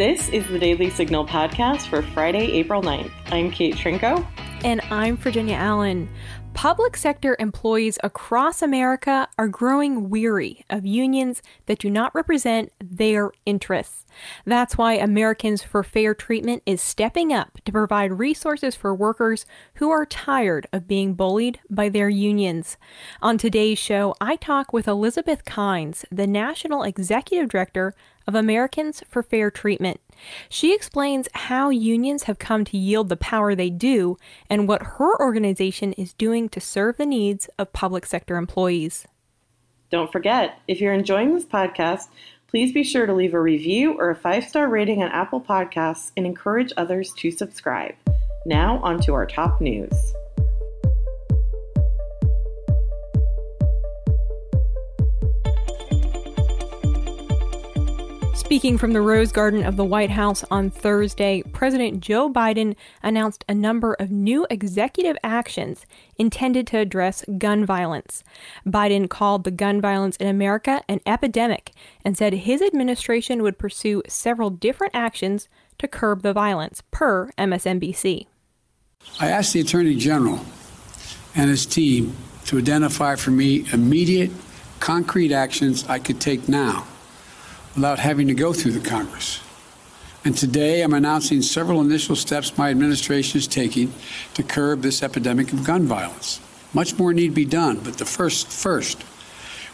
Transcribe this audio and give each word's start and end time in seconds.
This 0.00 0.30
is 0.30 0.48
the 0.48 0.58
Daily 0.58 0.88
Signal 0.88 1.26
podcast 1.26 1.88
for 1.88 2.00
Friday, 2.00 2.52
April 2.52 2.80
9th. 2.80 3.10
I'm 3.26 3.50
Kate 3.50 3.74
Trinko. 3.74 4.26
And 4.64 4.80
I'm 4.90 5.18
Virginia 5.18 5.56
Allen. 5.56 6.08
Public 6.54 6.96
sector 6.96 7.36
employees 7.38 7.98
across 8.02 8.62
America 8.62 9.28
are 9.36 9.46
growing 9.46 10.08
weary 10.08 10.64
of 10.70 10.86
unions 10.86 11.42
that 11.66 11.78
do 11.78 11.90
not 11.90 12.14
represent 12.14 12.72
their 12.82 13.30
interests. 13.44 14.06
That's 14.46 14.78
why 14.78 14.94
Americans 14.94 15.62
for 15.62 15.82
Fair 15.82 16.14
Treatment 16.14 16.62
is 16.64 16.80
stepping 16.80 17.30
up 17.30 17.60
to 17.66 17.72
provide 17.72 18.18
resources 18.18 18.74
for 18.74 18.94
workers 18.94 19.44
who 19.74 19.90
are 19.90 20.06
tired 20.06 20.66
of 20.72 20.88
being 20.88 21.12
bullied 21.12 21.60
by 21.68 21.90
their 21.90 22.08
unions. 22.08 22.78
On 23.20 23.36
today's 23.36 23.78
show, 23.78 24.14
I 24.18 24.36
talk 24.36 24.72
with 24.72 24.88
Elisabeth 24.88 25.44
Kines, 25.44 26.06
the 26.10 26.26
National 26.26 26.84
Executive 26.84 27.50
Director 27.50 27.94
of 28.30 28.36
Americans 28.36 29.02
for 29.08 29.24
Fair 29.24 29.50
Treatment. 29.50 30.00
She 30.48 30.72
explains 30.72 31.28
how 31.34 31.70
unions 31.70 32.22
have 32.24 32.38
come 32.38 32.64
to 32.66 32.78
yield 32.78 33.08
the 33.08 33.16
power 33.16 33.56
they 33.56 33.70
do 33.70 34.18
and 34.48 34.68
what 34.68 34.82
her 34.82 35.20
organization 35.20 35.92
is 35.94 36.12
doing 36.12 36.48
to 36.50 36.60
serve 36.60 36.96
the 36.96 37.06
needs 37.06 37.48
of 37.58 37.72
public 37.72 38.06
sector 38.06 38.36
employees. 38.36 39.04
Don't 39.90 40.12
forget, 40.12 40.60
if 40.68 40.80
you're 40.80 40.94
enjoying 40.94 41.34
this 41.34 41.44
podcast, 41.44 42.06
please 42.46 42.72
be 42.72 42.84
sure 42.84 43.04
to 43.04 43.12
leave 43.12 43.34
a 43.34 43.40
review 43.40 43.94
or 43.98 44.10
a 44.10 44.14
five 44.14 44.44
star 44.44 44.68
rating 44.68 45.02
on 45.02 45.10
Apple 45.10 45.40
Podcasts 45.40 46.12
and 46.16 46.24
encourage 46.24 46.72
others 46.76 47.12
to 47.18 47.32
subscribe. 47.32 47.96
Now, 48.46 48.78
on 48.84 49.00
to 49.00 49.14
our 49.14 49.26
top 49.26 49.60
news. 49.60 50.14
Speaking 58.50 58.78
from 58.78 58.94
the 58.94 59.00
Rose 59.00 59.30
Garden 59.30 59.64
of 59.64 59.76
the 59.76 59.84
White 59.84 60.10
House 60.10 60.42
on 60.50 60.70
Thursday, 60.70 61.40
President 61.52 62.00
Joe 62.00 62.28
Biden 62.28 62.74
announced 63.00 63.44
a 63.48 63.54
number 63.54 63.94
of 64.00 64.10
new 64.10 64.44
executive 64.50 65.16
actions 65.22 65.86
intended 66.18 66.66
to 66.66 66.78
address 66.78 67.24
gun 67.38 67.64
violence. 67.64 68.24
Biden 68.66 69.08
called 69.08 69.44
the 69.44 69.52
gun 69.52 69.80
violence 69.80 70.16
in 70.16 70.26
America 70.26 70.82
an 70.88 71.00
epidemic 71.06 71.70
and 72.04 72.18
said 72.18 72.32
his 72.32 72.60
administration 72.60 73.44
would 73.44 73.56
pursue 73.56 74.02
several 74.08 74.50
different 74.50 74.96
actions 74.96 75.48
to 75.78 75.86
curb 75.86 76.22
the 76.22 76.32
violence, 76.32 76.82
per 76.90 77.30
MSNBC. 77.38 78.26
I 79.20 79.28
asked 79.28 79.52
the 79.52 79.60
Attorney 79.60 79.94
General 79.94 80.44
and 81.36 81.48
his 81.48 81.64
team 81.64 82.16
to 82.46 82.58
identify 82.58 83.14
for 83.14 83.30
me 83.30 83.64
immediate, 83.72 84.32
concrete 84.80 85.30
actions 85.30 85.84
I 85.86 86.00
could 86.00 86.20
take 86.20 86.48
now 86.48 86.88
without 87.74 87.98
having 87.98 88.26
to 88.28 88.34
go 88.34 88.52
through 88.52 88.72
the 88.72 88.88
Congress. 88.88 89.40
And 90.24 90.36
today 90.36 90.82
I'm 90.82 90.92
announcing 90.92 91.40
several 91.40 91.80
initial 91.80 92.14
steps 92.14 92.58
my 92.58 92.70
administration 92.70 93.38
is 93.38 93.46
taking 93.46 93.92
to 94.34 94.42
curb 94.42 94.82
this 94.82 95.02
epidemic 95.02 95.52
of 95.52 95.64
gun 95.64 95.86
violence. 95.86 96.40
Much 96.74 96.98
more 96.98 97.14
need 97.14 97.34
be 97.34 97.44
done, 97.44 97.80
but 97.82 97.98
the 97.98 98.04
first 98.04 98.48
first 98.48 99.02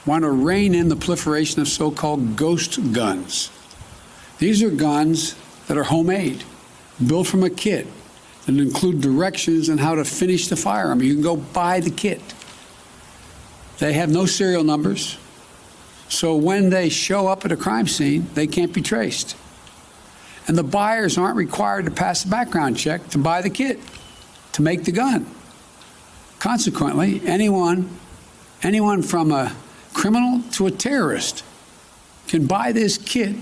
want 0.06 0.22
to 0.22 0.30
rein 0.30 0.74
in 0.74 0.88
the 0.88 0.96
proliferation 0.96 1.60
of 1.60 1.68
so-called 1.68 2.36
ghost 2.36 2.92
guns. 2.92 3.50
These 4.38 4.62
are 4.62 4.70
guns 4.70 5.34
that 5.66 5.76
are 5.76 5.82
homemade, 5.82 6.44
built 7.04 7.26
from 7.26 7.42
a 7.42 7.50
kit, 7.50 7.88
that 8.46 8.56
include 8.56 9.00
directions 9.00 9.68
on 9.68 9.78
how 9.78 9.96
to 9.96 10.04
finish 10.04 10.46
the 10.46 10.54
firearm. 10.54 11.02
You 11.02 11.14
can 11.14 11.22
go 11.22 11.36
buy 11.36 11.80
the 11.80 11.90
kit. 11.90 12.22
They 13.78 13.94
have 13.94 14.08
no 14.08 14.26
serial 14.26 14.62
numbers. 14.62 15.18
So 16.08 16.36
when 16.36 16.70
they 16.70 16.88
show 16.88 17.26
up 17.26 17.44
at 17.44 17.52
a 17.52 17.56
crime 17.56 17.88
scene, 17.88 18.26
they 18.34 18.46
can't 18.46 18.72
be 18.72 18.82
traced. 18.82 19.36
And 20.48 20.56
the 20.56 20.62
buyers 20.62 21.18
aren't 21.18 21.36
required 21.36 21.86
to 21.86 21.90
pass 21.90 22.24
a 22.24 22.28
background 22.28 22.76
check 22.76 23.08
to 23.10 23.18
buy 23.18 23.42
the 23.42 23.50
kit, 23.50 23.80
to 24.52 24.62
make 24.62 24.84
the 24.84 24.92
gun. 24.92 25.26
Consequently, 26.38 27.20
anyone, 27.26 27.90
anyone 28.62 29.02
from 29.02 29.32
a 29.32 29.54
criminal 29.92 30.42
to 30.52 30.66
a 30.66 30.70
terrorist 30.70 31.42
can 32.28 32.46
buy 32.46 32.70
this 32.72 32.98
kit 32.98 33.34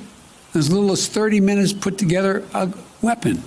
as 0.54 0.72
little 0.72 0.92
as 0.92 1.08
30 1.08 1.40
minutes 1.40 1.72
put 1.72 1.98
together 1.98 2.44
a 2.54 2.72
weapon. 3.02 3.42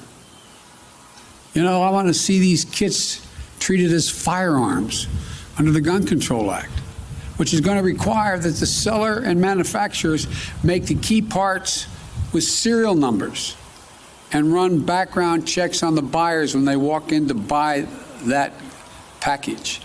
You 1.53 1.63
know, 1.63 1.81
I 1.81 1.89
want 1.89 2.07
to 2.09 2.13
see 2.13 2.39
these 2.39 2.65
kits 2.65 3.25
treated 3.59 3.91
as 3.91 4.09
firearms 4.09 5.07
under 5.57 5.71
the 5.71 5.81
Gun 5.81 6.05
Control 6.05 6.51
Act 6.51 6.69
which 7.37 7.53
is 7.53 7.61
going 7.61 7.77
to 7.77 7.83
require 7.83 8.37
that 8.37 8.55
the 8.55 8.65
seller 8.65 9.19
and 9.19 9.39
manufacturers 9.39 10.27
make 10.63 10.85
the 10.85 10.95
key 10.95 11.21
parts 11.21 11.87
with 12.33 12.43
serial 12.43 12.95
numbers 12.95 13.55
and 14.33 14.53
run 14.53 14.79
background 14.79 15.47
checks 15.47 15.83
on 15.83 15.95
the 15.95 16.01
buyers 16.01 16.53
when 16.53 16.65
they 16.65 16.75
walk 16.75 17.11
in 17.11 17.27
to 17.27 17.33
buy 17.33 17.87
that 18.23 18.51
package. 19.19 19.81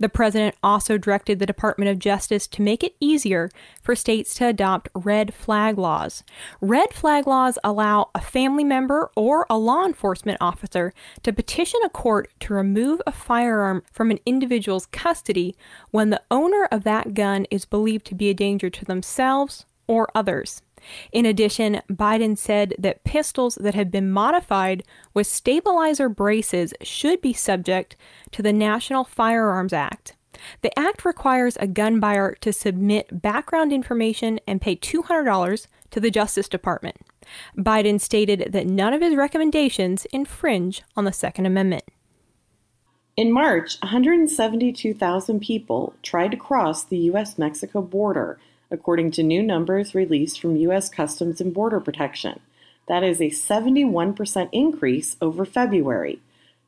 The 0.00 0.08
president 0.08 0.56
also 0.62 0.96
directed 0.96 1.38
the 1.38 1.46
Department 1.46 1.90
of 1.90 1.98
Justice 1.98 2.46
to 2.48 2.62
make 2.62 2.82
it 2.82 2.96
easier 3.00 3.50
for 3.82 3.94
states 3.94 4.32
to 4.34 4.46
adopt 4.46 4.88
red 4.94 5.34
flag 5.34 5.76
laws. 5.76 6.24
Red 6.62 6.94
flag 6.94 7.26
laws 7.26 7.58
allow 7.62 8.08
a 8.14 8.20
family 8.20 8.64
member 8.64 9.10
or 9.14 9.46
a 9.50 9.58
law 9.58 9.84
enforcement 9.84 10.38
officer 10.40 10.94
to 11.22 11.34
petition 11.34 11.80
a 11.84 11.90
court 11.90 12.30
to 12.40 12.54
remove 12.54 13.02
a 13.06 13.12
firearm 13.12 13.82
from 13.92 14.10
an 14.10 14.18
individual's 14.24 14.86
custody 14.86 15.54
when 15.90 16.08
the 16.08 16.22
owner 16.30 16.66
of 16.72 16.82
that 16.84 17.12
gun 17.12 17.44
is 17.50 17.66
believed 17.66 18.06
to 18.06 18.14
be 18.14 18.30
a 18.30 18.34
danger 18.34 18.70
to 18.70 18.86
themselves 18.86 19.66
or 19.86 20.08
others. 20.14 20.62
In 21.12 21.26
addition, 21.26 21.82
Biden 21.90 22.36
said 22.36 22.74
that 22.78 23.04
pistols 23.04 23.56
that 23.60 23.74
have 23.74 23.90
been 23.90 24.10
modified 24.10 24.84
with 25.14 25.26
stabilizer 25.26 26.08
braces 26.08 26.74
should 26.82 27.20
be 27.20 27.32
subject 27.32 27.96
to 28.32 28.42
the 28.42 28.52
National 28.52 29.04
Firearms 29.04 29.72
Act. 29.72 30.16
The 30.62 30.76
act 30.78 31.04
requires 31.04 31.56
a 31.58 31.66
gun 31.66 32.00
buyer 32.00 32.34
to 32.40 32.52
submit 32.52 33.22
background 33.22 33.72
information 33.72 34.40
and 34.46 34.60
pay 34.60 34.76
$200 34.76 35.66
to 35.90 36.00
the 36.00 36.10
Justice 36.10 36.48
Department. 36.48 36.96
Biden 37.56 38.00
stated 38.00 38.52
that 38.52 38.66
none 38.66 38.92
of 38.94 39.02
his 39.02 39.14
recommendations 39.14 40.06
infringe 40.06 40.82
on 40.96 41.04
the 41.04 41.12
Second 41.12 41.46
Amendment. 41.46 41.84
In 43.16 43.32
March, 43.32 43.78
172,000 43.82 45.40
people 45.40 45.94
tried 46.02 46.30
to 46.30 46.36
cross 46.36 46.84
the 46.84 46.96
U.S. 46.98 47.36
Mexico 47.36 47.82
border 47.82 48.38
according 48.70 49.10
to 49.12 49.22
new 49.22 49.42
numbers 49.42 49.94
released 49.94 50.40
from 50.40 50.56
U.S. 50.56 50.88
Customs 50.88 51.40
and 51.40 51.52
Border 51.52 51.80
Protection. 51.80 52.40
That 52.88 53.02
is 53.02 53.20
a 53.20 53.30
71% 53.30 54.48
increase 54.52 55.16
over 55.20 55.44
February. 55.44 56.20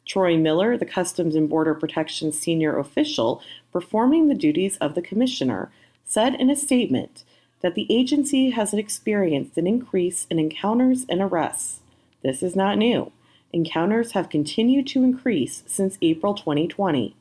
Troy 0.05 0.37
Miller, 0.37 0.77
the 0.77 0.87
Customs 0.87 1.35
and 1.35 1.49
Border 1.49 1.75
Protection 1.75 2.33
senior 2.33 2.79
official 2.79 3.43
performing 3.73 4.29
the 4.29 4.35
duties 4.35 4.77
of 4.79 4.95
the 4.95 5.03
commissioner, 5.03 5.71
said 6.05 6.35
in 6.35 6.51
a 6.51 6.57
statement 6.57 7.25
that 7.61 7.75
the 7.75 7.87
agency 7.89 8.51
has 8.51 8.75
experienced 8.75 9.57
an 9.57 9.67
increase 9.67 10.27
in 10.29 10.39
encounters 10.39 11.07
and 11.09 11.21
arrests. 11.21 11.81
This 12.23 12.43
is 12.43 12.57
not 12.57 12.79
new. 12.79 13.13
Encounters 13.53 14.13
have 14.13 14.29
continued 14.29 14.87
to 14.89 15.05
increase 15.05 15.63
since 15.67 15.99
April 16.03 16.35
2020. 16.35 17.15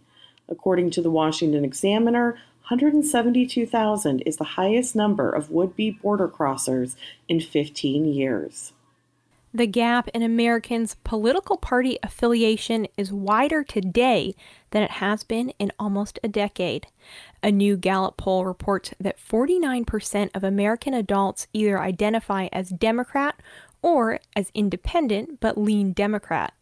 According 0.50 0.92
to 0.92 1.02
the 1.02 1.12
Washington 1.12 1.64
Examiner, 1.64 2.38
172,000 2.72 4.22
is 4.22 4.38
the 4.38 4.56
highest 4.56 4.96
number 4.96 5.30
of 5.30 5.50
would 5.50 5.76
be 5.76 5.92
border 5.92 6.30
crossers 6.30 6.96
in 7.28 7.42
15 7.42 8.06
years. 8.06 8.72
The 9.54 9.68
gap 9.68 10.08
in 10.14 10.24
Americans' 10.24 10.96
political 11.04 11.58
party 11.58 12.00
affiliation 12.02 12.88
is 12.96 13.12
wider 13.12 13.66
today 13.66 14.36
than 14.70 14.84
it 14.84 14.92
has 14.92 15.26
been 15.26 15.50
in 15.60 15.74
almost 15.78 16.18
a 16.24 16.30
decade. 16.30 16.88
A 17.44 17.52
new 17.52 17.76
Gallup 17.76 18.16
poll 18.16 18.46
reports 18.46 18.94
that 19.02 19.20
49% 19.20 20.30
of 20.34 20.46
American 20.46 20.94
adults 20.94 21.48
either 21.52 21.78
identify 21.78 22.48
as 22.54 22.70
Democrat 22.70 23.36
or 23.82 24.22
as 24.34 24.50
independent 24.54 25.42
but 25.42 25.58
lean 25.58 25.92
Democrat. 25.92 26.54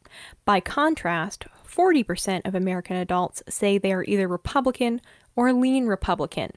By 0.44 0.60
contrast, 0.60 1.45
40% 1.68 2.42
of 2.45 2.56
American 2.56 2.95
adults 2.95 3.44
say 3.48 3.78
they 3.78 3.94
are 3.94 4.04
either 4.06 4.28
Republican 4.28 5.01
or 5.39 5.53
lean 5.53 5.88
Republican. 5.88 6.51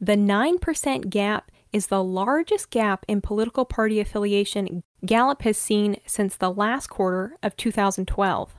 The 0.00 0.16
9% 0.16 1.08
gap 1.08 1.52
is 1.72 1.86
the 1.86 2.02
largest 2.02 2.70
gap 2.70 3.04
in 3.06 3.20
political 3.20 3.64
party 3.64 4.00
affiliation 4.00 4.82
Gallup 5.06 5.42
has 5.42 5.56
seen 5.56 5.98
since 6.04 6.34
the 6.34 6.50
last 6.50 6.88
quarter 6.88 7.36
of 7.44 7.56
2012. 7.56 8.56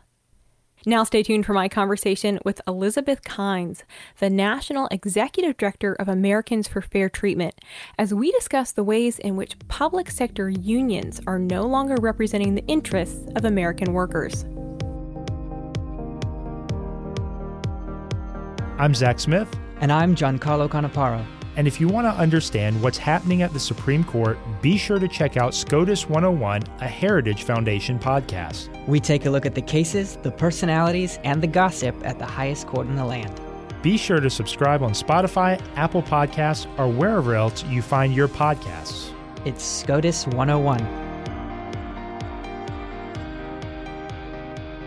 Now, 0.85 1.03
stay 1.03 1.23
tuned 1.23 1.45
for 1.45 1.51
my 1.51 1.67
conversation 1.67 2.39
with 2.45 2.61
Elisabeth 2.65 3.23
Kines, 3.23 3.83
the 4.19 4.29
National 4.29 4.87
Executive 4.91 5.57
Director 5.57 5.93
of 5.95 6.07
Americans 6.07 6.69
for 6.69 6.79
Fair 6.79 7.09
Treatment, 7.09 7.55
as 7.97 8.13
we 8.13 8.31
discuss 8.31 8.71
the 8.71 8.83
ways 8.83 9.19
in 9.19 9.35
which 9.35 9.59
public 9.67 10.09
sector 10.09 10.49
unions 10.49 11.19
are 11.27 11.39
no 11.39 11.63
longer 11.63 11.95
representing 11.99 12.55
the 12.55 12.65
interests 12.67 13.27
of 13.35 13.43
American 13.43 13.91
workers. 13.91 14.45
I'm 18.77 18.93
Zach 18.93 19.19
Smith. 19.19 19.49
And 19.81 19.91
I'm 19.91 20.15
Giancarlo 20.15 20.69
Canaparo. 20.69 21.25
And 21.57 21.67
if 21.67 21.79
you 21.79 21.87
want 21.87 22.05
to 22.05 22.11
understand 22.11 22.81
what's 22.81 22.97
happening 22.97 23.41
at 23.41 23.53
the 23.53 23.59
Supreme 23.59 24.03
Court, 24.03 24.37
be 24.61 24.77
sure 24.77 24.99
to 24.99 25.07
check 25.07 25.37
out 25.37 25.53
SCOTUS 25.53 26.09
101, 26.09 26.63
a 26.81 26.87
Heritage 26.87 27.43
Foundation 27.43 27.97
podcast. 27.97 28.69
We 28.87 28.99
take 28.99 29.25
a 29.25 29.29
look 29.29 29.45
at 29.45 29.55
the 29.55 29.61
cases, 29.61 30.17
the 30.21 30.31
personalities, 30.31 31.17
and 31.23 31.41
the 31.41 31.47
gossip 31.47 31.95
at 32.03 32.19
the 32.19 32.25
highest 32.25 32.67
court 32.67 32.87
in 32.87 32.95
the 32.95 33.05
land. 33.05 33.39
Be 33.81 33.97
sure 33.97 34.19
to 34.19 34.29
subscribe 34.29 34.81
on 34.81 34.91
Spotify, 34.91 35.61
Apple 35.75 36.03
Podcasts, 36.03 36.67
or 36.77 36.89
wherever 36.89 37.35
else 37.35 37.63
you 37.65 37.81
find 37.81 38.13
your 38.13 38.27
podcasts. 38.27 39.11
It's 39.45 39.63
SCOTUS 39.63 40.27
101. 40.27 41.04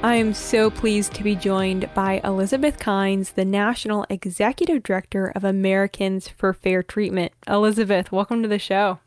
I 0.09 0.15
am 0.15 0.33
so 0.33 0.71
pleased 0.71 1.13
to 1.17 1.23
be 1.23 1.35
joined 1.37 1.91
by 1.93 2.23
Elisabeth 2.25 2.79
Kines, 2.79 3.35
the 3.35 3.45
National 3.45 4.07
Executive 4.09 4.83
Director 4.83 5.31
of 5.37 5.45
Americans 5.45 6.29
for 6.29 6.55
Fair 6.55 6.83
Treatment. 6.83 7.33
Elisabeth, 7.47 8.11
welcome 8.11 8.41
to 8.43 8.49
the 8.49 8.59
show. 8.59 9.01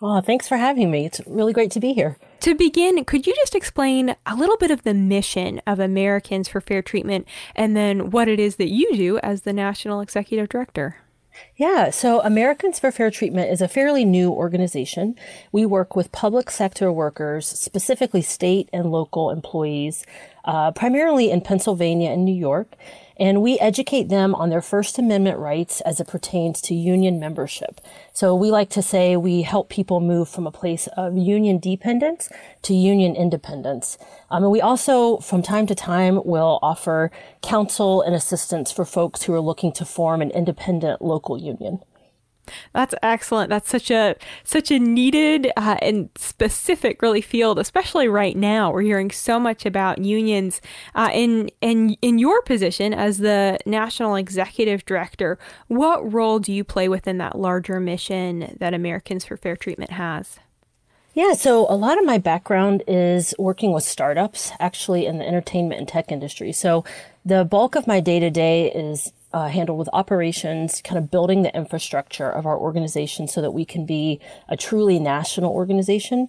Oh, 0.00 0.20
thanks 0.20 0.46
for 0.46 0.56
having 0.56 0.92
me. 0.92 1.06
It's 1.06 1.20
really 1.26 1.52
great 1.52 1.72
to 1.72 1.80
be 1.80 1.92
here. 1.92 2.18
To 2.42 2.54
begin, 2.54 3.04
could 3.04 3.26
you 3.26 3.34
just 3.34 3.56
explain 3.56 4.14
a 4.26 4.36
little 4.36 4.56
bit 4.56 4.70
of 4.70 4.84
the 4.84 4.94
mission 4.94 5.60
of 5.66 5.80
Americans 5.80 6.46
for 6.46 6.60
Fair 6.60 6.82
Treatment 6.82 7.26
and 7.56 7.76
then 7.76 8.12
what 8.12 8.28
it 8.28 8.38
is 8.38 8.54
that 8.54 8.70
you 8.70 8.96
do 8.96 9.18
as 9.24 9.42
the 9.42 9.52
National 9.52 10.00
Executive 10.00 10.48
Director? 10.48 10.98
Yeah, 11.56 11.90
so 11.90 12.20
Americans 12.20 12.78
for 12.78 12.92
Fair 12.92 13.10
Treatment 13.10 13.50
is 13.50 13.60
a 13.60 13.66
fairly 13.66 14.04
new 14.04 14.30
organization. 14.30 15.16
We 15.50 15.66
work 15.66 15.96
with 15.96 16.12
public 16.12 16.48
sector 16.48 16.92
workers, 16.92 17.48
specifically 17.48 18.22
state 18.22 18.68
and 18.72 18.92
local 18.92 19.30
employees, 19.30 20.04
uh, 20.44 20.70
primarily 20.72 21.30
in 21.30 21.40
Pennsylvania 21.40 22.10
and 22.10 22.24
New 22.24 22.34
York 22.34 22.76
and 23.16 23.42
we 23.42 23.58
educate 23.58 24.08
them 24.08 24.34
on 24.34 24.50
their 24.50 24.60
First 24.60 24.98
Amendment 24.98 25.38
rights 25.38 25.80
as 25.82 26.00
it 26.00 26.08
pertains 26.08 26.60
to 26.62 26.74
union 26.74 27.20
membership. 27.20 27.80
So 28.12 28.34
we 28.34 28.50
like 28.50 28.70
to 28.70 28.82
say 28.82 29.16
we 29.16 29.42
help 29.42 29.68
people 29.68 30.00
move 30.00 30.28
from 30.28 30.46
a 30.46 30.52
place 30.52 30.88
of 30.96 31.16
union 31.16 31.58
dependence 31.58 32.28
to 32.62 32.74
union 32.74 33.14
independence. 33.14 33.98
Um, 34.30 34.42
and 34.42 34.52
we 34.52 34.60
also, 34.60 35.18
from 35.18 35.42
time 35.42 35.66
to 35.68 35.74
time, 35.74 36.20
will 36.24 36.58
offer 36.60 37.10
counsel 37.42 38.02
and 38.02 38.14
assistance 38.14 38.72
for 38.72 38.84
folks 38.84 39.22
who 39.22 39.32
are 39.32 39.40
looking 39.40 39.72
to 39.74 39.84
form 39.84 40.20
an 40.20 40.30
independent 40.30 41.00
local 41.00 41.38
union. 41.38 41.80
That's 42.72 42.94
excellent. 43.02 43.50
That's 43.50 43.68
such 43.68 43.90
a 43.90 44.16
such 44.42 44.70
a 44.70 44.78
needed 44.78 45.50
uh, 45.56 45.76
and 45.80 46.10
specific 46.16 47.02
really 47.02 47.20
field, 47.20 47.58
especially 47.58 48.08
right 48.08 48.36
now. 48.36 48.72
We're 48.72 48.82
hearing 48.82 49.10
so 49.10 49.38
much 49.38 49.66
about 49.66 49.98
unions. 49.98 50.60
Uh, 50.94 51.10
in 51.12 51.50
in 51.60 51.96
in 52.02 52.18
your 52.18 52.42
position 52.42 52.92
as 52.94 53.18
the 53.18 53.58
national 53.66 54.16
executive 54.16 54.84
director, 54.84 55.38
what 55.68 56.12
role 56.12 56.38
do 56.38 56.52
you 56.52 56.64
play 56.64 56.88
within 56.88 57.18
that 57.18 57.38
larger 57.38 57.80
mission 57.80 58.56
that 58.58 58.74
Americans 58.74 59.24
for 59.24 59.36
Fair 59.36 59.56
Treatment 59.56 59.92
has? 59.92 60.38
Yeah, 61.14 61.34
so 61.34 61.64
a 61.70 61.76
lot 61.76 61.96
of 61.96 62.04
my 62.04 62.18
background 62.18 62.82
is 62.88 63.36
working 63.38 63.72
with 63.72 63.84
startups, 63.84 64.50
actually 64.58 65.06
in 65.06 65.18
the 65.18 65.26
entertainment 65.26 65.78
and 65.78 65.86
tech 65.88 66.10
industry. 66.10 66.50
So 66.50 66.84
the 67.24 67.44
bulk 67.44 67.76
of 67.76 67.86
my 67.86 68.00
day 68.00 68.18
to 68.18 68.30
day 68.30 68.72
is 68.72 69.12
uh, 69.34 69.48
handled 69.48 69.80
with 69.80 69.88
operations, 69.92 70.80
kind 70.80 70.96
of 70.96 71.10
building 71.10 71.42
the 71.42 71.54
infrastructure 71.56 72.30
of 72.30 72.46
our 72.46 72.56
organization 72.56 73.26
so 73.26 73.42
that 73.42 73.50
we 73.50 73.64
can 73.64 73.84
be 73.84 74.20
a 74.48 74.56
truly 74.56 75.00
national 75.00 75.52
organization. 75.52 76.28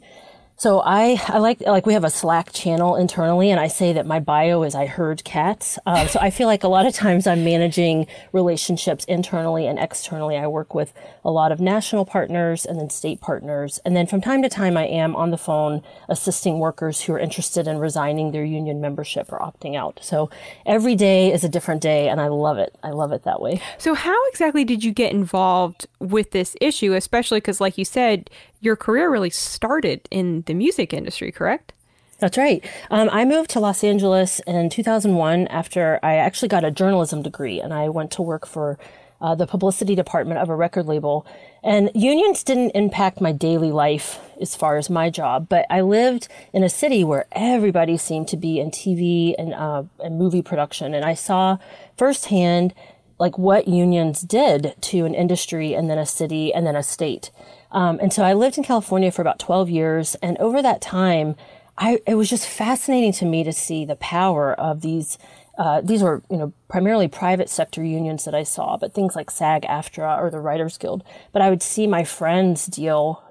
So 0.57 0.79
I, 0.79 1.21
I 1.27 1.39
like, 1.39 1.59
like 1.61 1.85
we 1.85 1.93
have 1.93 2.05
a 2.05 2.09
Slack 2.09 2.53
channel 2.53 2.95
internally 2.95 3.51
and 3.51 3.59
I 3.59 3.67
say 3.67 3.91
that 3.91 4.05
my 4.05 4.21
bio 4.21 4.63
is 4.63 4.73
I 4.73 4.85
herd 4.85 5.25
cats. 5.25 5.77
Um, 5.85 6.07
so 6.07 6.17
I 6.21 6.29
feel 6.29 6.47
like 6.47 6.63
a 6.63 6.69
lot 6.69 6.85
of 6.85 6.93
times 6.93 7.27
I'm 7.27 7.43
managing 7.43 8.07
relationships 8.31 9.03
internally 9.03 9.67
and 9.67 9.77
externally. 9.77 10.37
I 10.37 10.47
work 10.47 10.73
with 10.73 10.93
a 11.25 11.29
lot 11.29 11.51
of 11.51 11.59
national 11.59 12.05
partners 12.05 12.65
and 12.65 12.79
then 12.79 12.89
state 12.89 13.19
partners. 13.19 13.79
And 13.83 13.97
then 13.97 14.07
from 14.07 14.21
time 14.21 14.41
to 14.43 14.49
time 14.49 14.77
I 14.77 14.85
am 14.85 15.13
on 15.13 15.31
the 15.31 15.37
phone 15.37 15.83
assisting 16.07 16.59
workers 16.59 17.01
who 17.01 17.13
are 17.13 17.19
interested 17.19 17.67
in 17.67 17.77
resigning 17.77 18.31
their 18.31 18.45
union 18.45 18.79
membership 18.79 19.33
or 19.33 19.39
opting 19.39 19.75
out. 19.75 19.99
So 20.01 20.29
every 20.65 20.95
day 20.95 21.33
is 21.33 21.43
a 21.43 21.49
different 21.49 21.81
day 21.81 22.07
and 22.07 22.21
I 22.21 22.29
love 22.29 22.57
it. 22.59 22.73
I 22.81 22.91
love 22.91 23.11
it 23.11 23.23
that 23.23 23.41
way. 23.41 23.61
So 23.77 23.93
how 23.93 24.15
exactly 24.29 24.63
did 24.63 24.85
you 24.85 24.93
get 24.93 25.11
involved 25.11 25.87
with 25.99 26.31
this 26.31 26.55
issue, 26.61 26.93
especially 26.93 27.39
because 27.39 27.59
like 27.59 27.77
you 27.77 27.85
said, 27.85 28.29
your 28.65 28.75
career 28.75 29.09
really 29.09 29.29
started 29.29 30.07
in 30.12 30.41
the 30.47 30.53
music 30.53 30.94
industry, 30.94 31.31
correct? 31.31 31.71
That's 32.19 32.38
right. 32.38 32.65
Um, 32.89 33.09
I 33.12 33.25
moved 33.25 33.50
to 33.51 33.59
Los 33.59 33.83
Angeles 33.83 34.39
in 34.47 34.69
2001 34.69 35.47
after 35.47 36.00
I 36.01 36.15
actually 36.15 36.47
got 36.47 36.63
a 36.63 36.71
journalism 36.71 37.21
degree 37.21 37.59
and 37.59 37.73
I 37.73 37.89
went 37.89 38.12
to 38.12 38.21
work 38.21 38.47
for 38.47 38.79
uh, 39.21 39.35
the 39.35 39.47
publicity 39.47 39.95
department 39.95 40.39
of 40.39 40.50
a 40.50 40.56
record 40.56 40.85
label. 40.85 41.25
And 41.63 41.91
unions 41.94 42.44
didn't 42.44 42.71
impact 42.71 43.21
my 43.21 43.31
daily 43.31 43.71
life 43.71 44.19
as 44.39 44.56
far 44.56 44.77
as 44.77 44.89
my 44.89 45.09
job, 45.09 45.47
but 45.50 45.65
I 45.69 45.81
lived 45.81 46.27
in 46.53 46.63
a 46.63 46.69
city 46.69 47.03
where 47.03 47.25
everybody 47.31 47.97
seemed 47.97 48.27
to 48.29 48.38
be 48.38 48.59
in 48.59 48.71
TV 48.71 49.33
and, 49.38 49.53
uh, 49.53 49.83
and 50.00 50.17
movie 50.17 50.41
production. 50.41 50.94
And 50.94 51.03
I 51.03 51.15
saw 51.15 51.57
firsthand 51.97 52.73
like 53.17 53.38
what 53.38 53.67
unions 53.67 54.21
did 54.21 54.75
to 54.81 55.06
an 55.06 55.15
industry 55.15 55.73
and 55.73 55.89
then 55.89 55.97
a 55.97 56.06
city 56.06 56.53
and 56.53 56.67
then 56.67 56.75
a 56.75 56.83
state. 56.83 57.31
Um, 57.71 58.00
and 58.01 58.13
so 58.13 58.23
I 58.23 58.33
lived 58.33 58.57
in 58.57 58.63
California 58.63 59.12
for 59.12 59.21
about 59.21 59.39
12 59.39 59.69
years. 59.69 60.15
And 60.15 60.38
over 60.38 60.62
that 60.62 60.81
time, 60.81 61.35
I, 61.77 62.00
it 62.07 62.15
was 62.15 62.29
just 62.29 62.47
fascinating 62.47 63.12
to 63.13 63.25
me 63.25 63.44
to 63.44 63.51
see 63.51 63.85
the 63.85 63.97
power 63.97 64.53
of 64.53 64.81
these. 64.81 65.17
Uh, 65.57 65.79
these 65.81 66.03
were, 66.03 66.21
you 66.29 66.38
know, 66.38 66.53
primarily 66.67 67.07
private 67.07 67.50
sector 67.50 67.81
unions 67.81 68.25
that 68.25 68.35
I 68.35 68.44
saw, 68.44 68.75
but 68.75 68.94
things 68.94 69.15
like 69.15 69.31
SAG-AFTRA 69.31 70.19
or 70.19 70.29
the 70.29 70.41
Writers 70.41 70.77
Guild. 70.77 71.01
But 71.31 71.41
I 71.41 71.50
would 71.50 71.63
see 71.63 71.88
my 71.88 72.03
friends 72.03 72.65
deal 72.65 73.23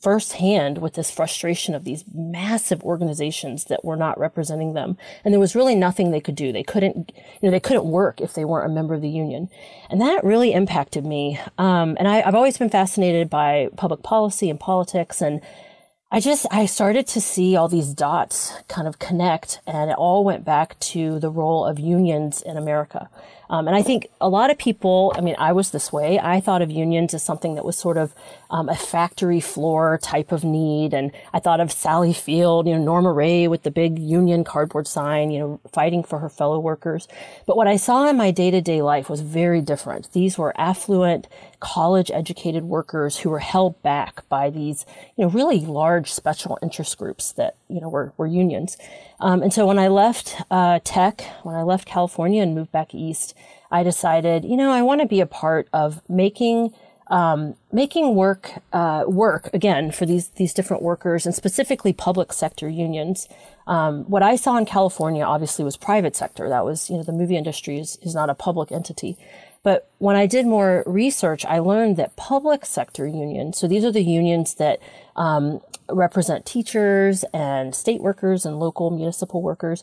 firsthand 0.00 0.78
with 0.78 0.94
this 0.94 1.10
frustration 1.10 1.74
of 1.74 1.84
these 1.84 2.04
massive 2.14 2.82
organizations 2.82 3.64
that 3.64 3.84
were 3.84 3.96
not 3.96 4.18
representing 4.18 4.74
them. 4.74 4.96
And 5.24 5.32
there 5.32 5.40
was 5.40 5.54
really 5.54 5.74
nothing 5.74 6.10
they 6.10 6.20
could 6.20 6.34
do. 6.34 6.52
They 6.52 6.62
couldn't, 6.62 7.12
you 7.14 7.48
know, 7.48 7.50
they 7.50 7.60
couldn't 7.60 7.86
work 7.86 8.20
if 8.20 8.34
they 8.34 8.44
weren't 8.44 8.70
a 8.70 8.74
member 8.74 8.94
of 8.94 9.02
the 9.02 9.08
union. 9.08 9.48
And 9.90 10.00
that 10.00 10.24
really 10.24 10.52
impacted 10.52 11.04
me. 11.04 11.38
Um, 11.58 11.96
and 11.98 12.08
I, 12.08 12.22
I've 12.22 12.34
always 12.34 12.58
been 12.58 12.70
fascinated 12.70 13.30
by 13.30 13.68
public 13.76 14.02
policy 14.02 14.50
and 14.50 14.58
politics. 14.58 15.20
And 15.20 15.40
I 16.10 16.20
just, 16.20 16.46
I 16.50 16.66
started 16.66 17.06
to 17.08 17.20
see 17.20 17.56
all 17.56 17.68
these 17.68 17.92
dots 17.92 18.52
kind 18.68 18.86
of 18.86 18.98
connect 18.98 19.60
and 19.66 19.90
it 19.90 19.96
all 19.96 20.24
went 20.24 20.44
back 20.44 20.78
to 20.80 21.18
the 21.18 21.30
role 21.30 21.64
of 21.64 21.78
unions 21.78 22.42
in 22.42 22.56
America. 22.56 23.08
Um, 23.48 23.66
and 23.68 23.76
I 23.76 23.82
think 23.82 24.08
a 24.20 24.28
lot 24.28 24.50
of 24.50 24.58
people, 24.58 25.12
I 25.16 25.20
mean, 25.20 25.36
I 25.38 25.52
was 25.52 25.70
this 25.70 25.92
way. 25.92 26.18
I 26.18 26.40
thought 26.40 26.62
of 26.62 26.70
unions 26.70 27.14
as 27.14 27.22
something 27.22 27.54
that 27.54 27.64
was 27.64 27.78
sort 27.78 27.96
of 27.96 28.14
um, 28.50 28.68
a 28.68 28.76
factory 28.76 29.40
floor 29.40 29.98
type 30.02 30.32
of 30.32 30.44
need. 30.44 30.94
And 30.94 31.12
I 31.32 31.38
thought 31.38 31.60
of 31.60 31.72
Sally 31.72 32.12
Field, 32.12 32.66
you 32.66 32.76
know, 32.76 32.82
Norma 32.82 33.12
Rae 33.12 33.48
with 33.48 33.62
the 33.62 33.70
big 33.70 33.98
union 33.98 34.44
cardboard 34.44 34.86
sign, 34.86 35.30
you 35.30 35.40
know, 35.40 35.60
fighting 35.72 36.02
for 36.02 36.18
her 36.18 36.28
fellow 36.28 36.58
workers. 36.58 37.08
But 37.46 37.56
what 37.56 37.66
I 37.66 37.76
saw 37.76 38.08
in 38.08 38.16
my 38.16 38.30
day 38.30 38.50
to 38.50 38.60
day 38.60 38.82
life 38.82 39.10
was 39.10 39.20
very 39.20 39.60
different. 39.60 40.12
These 40.12 40.38
were 40.38 40.54
affluent, 40.58 41.26
college 41.60 42.10
educated 42.10 42.64
workers 42.64 43.18
who 43.18 43.30
were 43.30 43.38
held 43.40 43.82
back 43.82 44.28
by 44.28 44.50
these, 44.50 44.86
you 45.16 45.24
know, 45.24 45.30
really 45.30 45.60
large 45.60 46.12
special 46.12 46.58
interest 46.62 46.96
groups 46.98 47.32
that, 47.32 47.56
you 47.68 47.80
know, 47.80 47.88
were, 47.88 48.12
were 48.16 48.26
unions. 48.26 48.76
Um, 49.20 49.42
and 49.42 49.52
so 49.52 49.66
when 49.66 49.78
I 49.78 49.88
left 49.88 50.36
uh, 50.50 50.80
tech, 50.84 51.22
when 51.42 51.54
I 51.54 51.62
left 51.62 51.86
California 51.86 52.42
and 52.42 52.54
moved 52.54 52.72
back 52.72 52.94
east, 52.94 53.34
I 53.70 53.82
decided, 53.82 54.44
you 54.44 54.56
know, 54.56 54.70
I 54.70 54.82
want 54.82 55.00
to 55.00 55.06
be 55.06 55.20
a 55.20 55.26
part 55.26 55.68
of 55.72 56.00
making 56.08 56.72
um, 57.08 57.54
making 57.72 58.14
work 58.14 58.52
uh, 58.72 59.04
work 59.06 59.48
again 59.52 59.90
for 59.90 60.06
these 60.06 60.28
these 60.30 60.52
different 60.52 60.82
workers 60.82 61.26
and 61.26 61.34
specifically 61.34 61.92
public 61.92 62.32
sector 62.32 62.68
unions. 62.68 63.28
Um, 63.66 64.04
what 64.04 64.22
I 64.22 64.36
saw 64.36 64.56
in 64.56 64.66
California 64.66 65.24
obviously 65.24 65.64
was 65.64 65.76
private 65.76 66.16
sector. 66.16 66.48
That 66.48 66.64
was 66.64 66.90
you 66.90 66.96
know 66.96 67.02
the 67.02 67.12
movie 67.12 67.36
industry 67.36 67.78
is 67.78 67.98
is 68.02 68.14
not 68.14 68.30
a 68.30 68.34
public 68.34 68.72
entity. 68.72 69.16
But 69.62 69.90
when 69.98 70.14
I 70.14 70.26
did 70.26 70.46
more 70.46 70.84
research, 70.86 71.44
I 71.44 71.58
learned 71.58 71.96
that 71.96 72.14
public 72.14 72.64
sector 72.64 73.04
unions, 73.04 73.58
so 73.58 73.66
these 73.66 73.84
are 73.84 73.90
the 73.90 74.00
unions 74.00 74.54
that 74.54 74.78
um, 75.16 75.60
represent 75.88 76.46
teachers 76.46 77.24
and 77.34 77.74
state 77.74 78.00
workers 78.00 78.46
and 78.46 78.60
local 78.60 78.90
municipal 78.90 79.42
workers, 79.42 79.82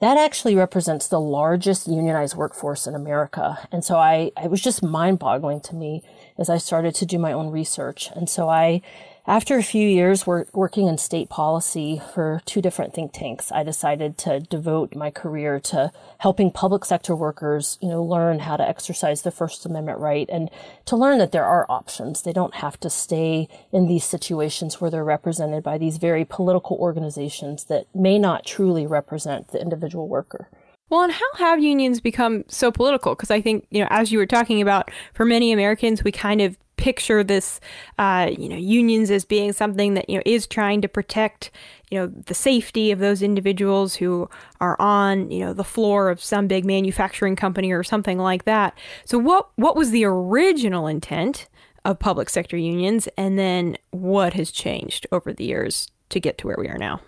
that 0.00 0.16
actually 0.18 0.54
represents 0.54 1.08
the 1.08 1.20
largest 1.20 1.86
unionized 1.86 2.36
workforce 2.36 2.86
in 2.86 2.94
America. 2.94 3.66
And 3.70 3.84
so 3.84 3.96
I, 3.96 4.32
it 4.42 4.50
was 4.50 4.60
just 4.60 4.82
mind 4.82 5.18
boggling 5.18 5.60
to 5.62 5.74
me 5.74 6.02
as 6.36 6.50
I 6.50 6.58
started 6.58 6.94
to 6.96 7.06
do 7.06 7.18
my 7.18 7.32
own 7.32 7.50
research. 7.50 8.10
And 8.14 8.28
so 8.28 8.48
I 8.48 8.82
after 9.26 9.56
a 9.56 9.62
few 9.62 9.88
years 9.88 10.26
working 10.26 10.86
in 10.86 10.98
state 10.98 11.30
policy 11.30 12.02
for 12.12 12.42
two 12.44 12.60
different 12.60 12.92
think 12.92 13.12
tanks, 13.12 13.50
I 13.50 13.62
decided 13.62 14.18
to 14.18 14.40
devote 14.40 14.94
my 14.94 15.10
career 15.10 15.58
to 15.60 15.92
helping 16.18 16.50
public 16.50 16.84
sector 16.84 17.16
workers, 17.16 17.78
you 17.80 17.88
know, 17.88 18.02
learn 18.02 18.40
how 18.40 18.58
to 18.58 18.68
exercise 18.68 19.22
their 19.22 19.32
First 19.32 19.64
Amendment 19.64 19.98
right 19.98 20.28
and 20.30 20.50
to 20.84 20.96
learn 20.96 21.16
that 21.18 21.32
there 21.32 21.46
are 21.46 21.64
options. 21.70 22.20
They 22.20 22.34
don't 22.34 22.56
have 22.56 22.78
to 22.80 22.90
stay 22.90 23.48
in 23.72 23.86
these 23.86 24.04
situations 24.04 24.78
where 24.78 24.90
they're 24.90 25.02
represented 25.02 25.62
by 25.62 25.78
these 25.78 25.96
very 25.96 26.26
political 26.26 26.76
organizations 26.76 27.64
that 27.64 27.86
may 27.94 28.18
not 28.18 28.44
truly 28.44 28.86
represent 28.86 29.48
the 29.48 29.60
individual 29.60 30.06
worker. 30.06 30.50
Well, 30.90 31.02
and 31.02 31.12
how 31.12 31.34
have 31.38 31.62
unions 31.62 31.98
become 31.98 32.44
so 32.48 32.70
political? 32.70 33.14
Because 33.14 33.30
I 33.30 33.40
think, 33.40 33.66
you 33.70 33.80
know, 33.80 33.88
as 33.88 34.12
you 34.12 34.18
were 34.18 34.26
talking 34.26 34.60
about, 34.60 34.90
for 35.14 35.24
many 35.24 35.50
Americans, 35.50 36.04
we 36.04 36.12
kind 36.12 36.42
of 36.42 36.58
picture 36.84 37.24
this, 37.24 37.60
uh, 37.98 38.30
you 38.38 38.46
know, 38.46 38.56
unions 38.56 39.10
as 39.10 39.24
being 39.24 39.54
something 39.54 39.94
that 39.94 40.06
you 40.10 40.18
know 40.18 40.22
is 40.26 40.46
trying 40.46 40.82
to 40.82 40.88
protect, 40.88 41.50
you 41.90 41.98
know, 41.98 42.08
the 42.26 42.34
safety 42.34 42.90
of 42.90 42.98
those 42.98 43.22
individuals 43.22 43.94
who 43.94 44.28
are 44.60 44.78
on, 44.78 45.30
you 45.30 45.40
know, 45.40 45.54
the 45.54 45.64
floor 45.64 46.10
of 46.10 46.22
some 46.22 46.46
big 46.46 46.66
manufacturing 46.66 47.36
company 47.36 47.72
or 47.72 47.82
something 47.82 48.18
like 48.18 48.44
that. 48.44 48.76
So, 49.06 49.16
what 49.16 49.48
what 49.56 49.76
was 49.76 49.92
the 49.92 50.04
original 50.04 50.86
intent 50.86 51.48
of 51.86 51.98
public 51.98 52.28
sector 52.28 52.58
unions, 52.58 53.08
and 53.16 53.38
then 53.38 53.78
what 53.90 54.34
has 54.34 54.50
changed 54.50 55.06
over 55.10 55.32
the 55.32 55.44
years 55.44 55.88
to 56.10 56.20
get 56.20 56.36
to 56.36 56.46
where 56.46 56.58
we 56.58 56.68
are 56.68 56.76
now? 56.76 57.00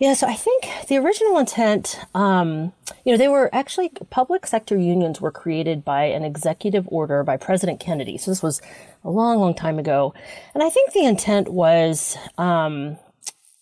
Yeah, 0.00 0.14
so 0.14 0.26
I 0.26 0.32
think 0.32 0.66
the 0.88 0.96
original 0.96 1.36
intent, 1.36 2.00
um, 2.14 2.72
you 3.04 3.12
know, 3.12 3.18
they 3.18 3.28
were 3.28 3.54
actually 3.54 3.90
public 4.08 4.46
sector 4.46 4.78
unions 4.78 5.20
were 5.20 5.30
created 5.30 5.84
by 5.84 6.04
an 6.04 6.24
executive 6.24 6.88
order 6.88 7.22
by 7.22 7.36
President 7.36 7.80
Kennedy. 7.80 8.16
So 8.16 8.30
this 8.30 8.42
was 8.42 8.62
a 9.04 9.10
long, 9.10 9.40
long 9.40 9.52
time 9.52 9.78
ago. 9.78 10.14
And 10.54 10.62
I 10.62 10.70
think 10.70 10.94
the 10.94 11.04
intent 11.04 11.50
was, 11.50 12.16
um, 12.38 12.96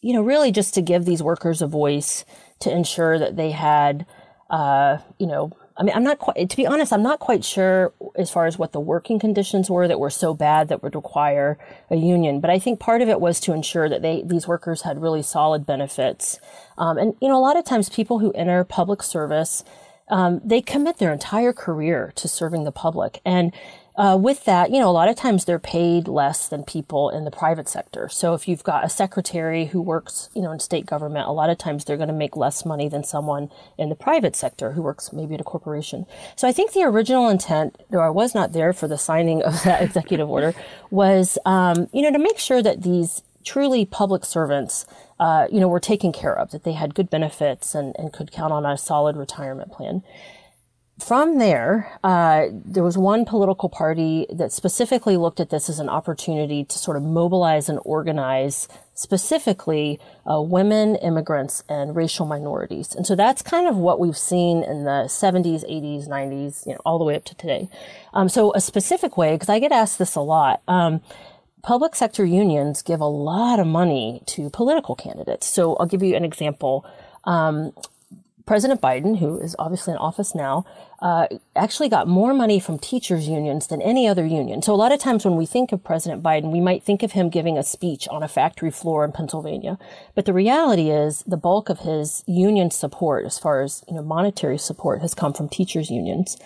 you 0.01 0.13
know, 0.13 0.23
really 0.23 0.53
just 0.53 0.75
to 0.75 0.81
give 0.81 1.05
these 1.05 1.25
workers 1.25 1.61
a 1.61 1.67
voice 1.67 2.25
to 2.61 2.71
ensure 2.71 3.19
that 3.19 3.35
they 3.35 3.51
had, 3.51 4.07
uh, 4.49 4.99
you 5.19 5.27
know, 5.27 5.51
I 5.79 5.85
mean, 5.85 5.95
I'm 5.95 6.03
not 6.03 6.19
quite, 6.19 6.51
to 6.51 6.57
be 6.57 6.67
honest, 6.67 6.93
I'm 6.93 7.05
not 7.05 7.21
quite 7.21 7.45
sure 7.45 7.93
as 8.17 8.31
far 8.31 8.47
as 8.47 8.59
what 8.59 8.73
the 8.73 8.81
working 8.81 9.21
conditions 9.21 9.71
were 9.71 9.87
that 9.87 10.01
were 10.01 10.11
so 10.11 10.35
bad 10.35 10.69
that 10.69 10.83
would 10.83 10.97
require 10.97 11.57
a 11.89 11.95
union. 11.95 12.41
But 12.41 12.51
I 12.51 12.59
think 12.59 12.81
part 12.81 13.01
of 13.01 13.09
it 13.09 13.21
was 13.21 13.39
to 13.41 13.53
ensure 13.53 13.89
that 13.89 14.03
they, 14.03 14.23
these 14.27 14.49
workers 14.49 14.83
had 14.83 15.01
really 15.01 15.23
solid 15.23 15.65
benefits. 15.65 16.41
Um, 16.77 16.99
and, 16.99 17.15
you 17.23 17.29
know, 17.29 17.39
a 17.39 17.41
lot 17.41 17.57
of 17.57 17.65
times 17.65 17.89
people 17.89 18.19
who 18.19 18.33
enter 18.33 18.65
public 18.65 19.05
service, 19.05 19.63
um, 20.09 20.41
they 20.45 20.61
commit 20.61 20.99
their 20.99 21.13
entire 21.13 21.53
career 21.53 22.13
to 22.17 22.27
serving 22.27 22.65
the 22.65 22.73
public. 22.73 23.21
And 23.25 23.53
uh, 23.99 24.17
with 24.17 24.45
that, 24.45 24.71
you 24.71 24.79
know, 24.79 24.89
a 24.89 24.93
lot 24.93 25.09
of 25.09 25.17
times 25.17 25.45
they're 25.45 25.59
paid 25.59 26.07
less 26.07 26.47
than 26.47 26.63
people 26.63 27.11
in 27.11 27.25
the 27.25 27.33
private 27.33 27.69
sector. 27.69 28.09
So 28.09 28.33
if 28.33 28.47
you've 28.47 28.63
got 28.63 28.85
a 28.85 28.89
secretary 28.89 29.67
who 29.67 29.83
works, 29.83 30.31
you 30.35 30.41
know, 30.41 30.53
in 30.53 30.61
state 30.61 30.87
government, 30.87 31.27
a 31.27 31.33
lot 31.33 31.51
of 31.51 31.59
times 31.59 31.85
they're 31.85 31.97
going 31.97 32.09
to 32.09 32.15
make 32.15 32.37
less 32.37 32.65
money 32.65 32.89
than 32.89 33.03
someone 33.03 33.51
in 33.77 33.89
the 33.89 33.97
private 33.97 34.37
sector 34.37 34.73
who 34.73 34.83
works 34.83 35.13
maybe 35.13 35.35
at 35.35 35.41
a 35.41 35.45
corporation. 35.45 36.07
So 36.37 36.47
I 36.47 36.53
think 36.53 36.73
the 36.73 36.85
original 36.85 37.29
intent, 37.29 37.77
though 37.91 37.99
I 37.99 38.11
was 38.11 38.37
not 38.37 38.53
there 38.53 38.73
for 38.73 38.87
the 38.87 38.99
signing 38.99 39.43
of 39.43 39.65
that 39.65 39.83
executive 39.89 40.31
order, 40.31 40.55
was, 40.93 41.37
um, 41.45 41.89
you 41.93 42.03
know, 42.03 42.13
to 42.13 42.21
make 42.21 42.39
sure 42.39 42.63
that 42.63 42.85
these 42.85 43.23
truly 43.45 43.85
public 43.85 44.25
servants, 44.25 44.87
uh, 45.19 45.49
you 45.51 45.59
know, 45.59 45.67
were 45.67 45.81
taken 45.81 46.13
care 46.13 46.39
of, 46.39 46.53
that 46.53 46.63
they 46.63 46.73
had 46.75 46.95
good 46.95 47.11
benefits 47.11 47.75
and, 47.75 47.97
and 47.99 48.13
could 48.13 48.31
count 48.31 48.53
on 48.53 48.65
a 48.65 48.79
solid 48.79 49.17
retirement 49.17 49.73
plan 49.73 50.05
from 50.99 51.39
there, 51.39 51.97
uh, 52.03 52.47
there 52.51 52.83
was 52.83 52.99
one 52.99 53.25
political 53.25 53.69
party 53.69 54.27
that 54.31 54.53
specifically 54.53 55.17
looked 55.17 55.39
at 55.39 55.51
this 55.51 55.69
as 55.69 55.79
an 55.79 55.89
opportunity 55.89 56.65
to 56.65 56.79
sort 56.79 56.97
of 56.97 57.05
mobilize 57.05 57.69
and 57.69 57.79
organize 57.85 58.67
specifically 58.95 60.01
uh, 60.29 60.41
women, 60.41 60.97
immigrants, 60.97 61.63
and 61.69 61.95
racial 61.95 62.27
minorities. 62.27 62.97
And 62.97 63.07
so 63.07 63.15
that's 63.15 63.43
kind 63.43 63.69
of 63.69 63.77
what 63.77 64.01
we've 64.01 64.19
seen 64.19 64.65
in 64.65 64.85
the 64.85 65.07
70s, 65.07 65.65
80s, 65.71 66.09
90s, 66.09 66.67
you 66.67 66.73
know, 66.73 66.81
all 66.85 66.99
the 66.99 67.05
way 67.05 67.15
up 67.15 67.25
to 67.27 67.35
today. 67.37 67.69
Um, 68.13 68.29
so 68.29 68.53
a 68.55 68.61
specific 68.61 69.17
way, 69.17 69.37
because 69.37 69.49
I 69.49 69.61
get 69.61 69.71
asked 69.71 70.01
this 70.01 70.17
a 70.17 70.21
lot. 70.21 70.63
Um, 70.67 71.01
public 71.63 71.95
sector 71.95 72.25
unions 72.25 72.83
give 72.83 73.01
a 73.01 73.07
lot 73.07 73.61
of 73.61 73.69
money 73.69 74.23
to 74.27 74.51
political 74.51 74.97
candidates. 74.97 75.47
So 75.47 75.77
I'll 75.77 75.87
give 75.87 76.03
you 76.03 76.17
an 76.17 76.25
example. 76.25 76.85
Um, 77.23 77.73
President 78.49 78.81
Biden, 78.81 79.19
who 79.19 79.39
is 79.39 79.55
obviously 79.59 79.93
in 79.93 79.99
office 79.99 80.35
now, 80.35 80.65
uh, 81.01 81.29
actually 81.55 81.89
got 81.89 82.09
more 82.09 82.35
money 82.35 82.59
from 82.59 82.79
teachers 82.79 83.29
unions 83.29 83.69
than 83.69 83.81
any 83.83 84.09
other 84.09 84.27
union. 84.27 84.63
So 84.63 84.75
a 84.75 84.77
lot 84.77 84.91
of 84.91 84.99
times 84.99 85.25
when 85.25 85.37
we 85.37 85.47
think 85.47 85.71
of 85.71 85.85
President 85.85 86.23
Biden, 86.23 86.51
we 86.51 86.61
might 86.61 86.83
think 86.83 87.03
of 87.03 87.13
him 87.13 87.29
giving 87.29 87.57
a 87.57 87.63
speech 87.63 88.09
on 88.09 88.23
a 88.23 88.29
factory 88.29 88.71
floor 88.71 89.05
in 89.05 89.13
Pennsylvania. 89.13 89.79
But 90.15 90.25
the 90.25 90.33
reality 90.33 90.91
is 90.91 91.23
the 91.23 91.37
bulk 91.37 91.69
of 91.69 91.81
his 91.81 92.25
union 92.27 92.71
support, 92.71 93.27
as 93.27 93.39
far 93.39 93.63
as 93.63 93.85
you 93.89 93.95
know, 93.95 94.03
monetary 94.03 94.59
support, 94.59 95.01
has 95.01 95.15
come 95.15 95.33
from 95.33 95.49
teachers 95.49 95.89
unions. 95.89 96.37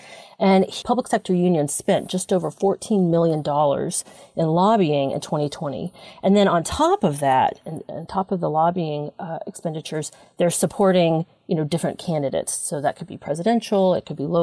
And 0.42 0.66
public 0.84 1.06
sector 1.06 1.32
unions 1.32 1.72
spent 1.72 2.10
just 2.10 2.32
over 2.32 2.50
$14 2.50 3.08
million 3.08 3.44
in 4.34 4.46
lobbying 4.46 5.12
in 5.12 5.20
2020. 5.20 5.92
And 6.20 6.36
then 6.36 6.48
on 6.48 6.64
top 6.64 7.04
of 7.04 7.20
that, 7.20 7.60
and 7.64 7.84
on 7.88 8.06
top 8.06 8.32
of 8.32 8.40
the 8.40 8.50
lobbying 8.50 9.12
uh, 9.20 9.38
expenditures, 9.46 10.10
they're 10.38 10.50
supporting, 10.50 11.26
you 11.46 11.54
know, 11.54 11.62
different 11.62 12.00
candidates. 12.00 12.54
So 12.54 12.80
that 12.80 12.96
could 12.96 13.06
be 13.06 13.16
presidential, 13.16 13.94
it 13.94 14.04
could 14.04 14.16
be 14.16 14.24
local. 14.24 14.41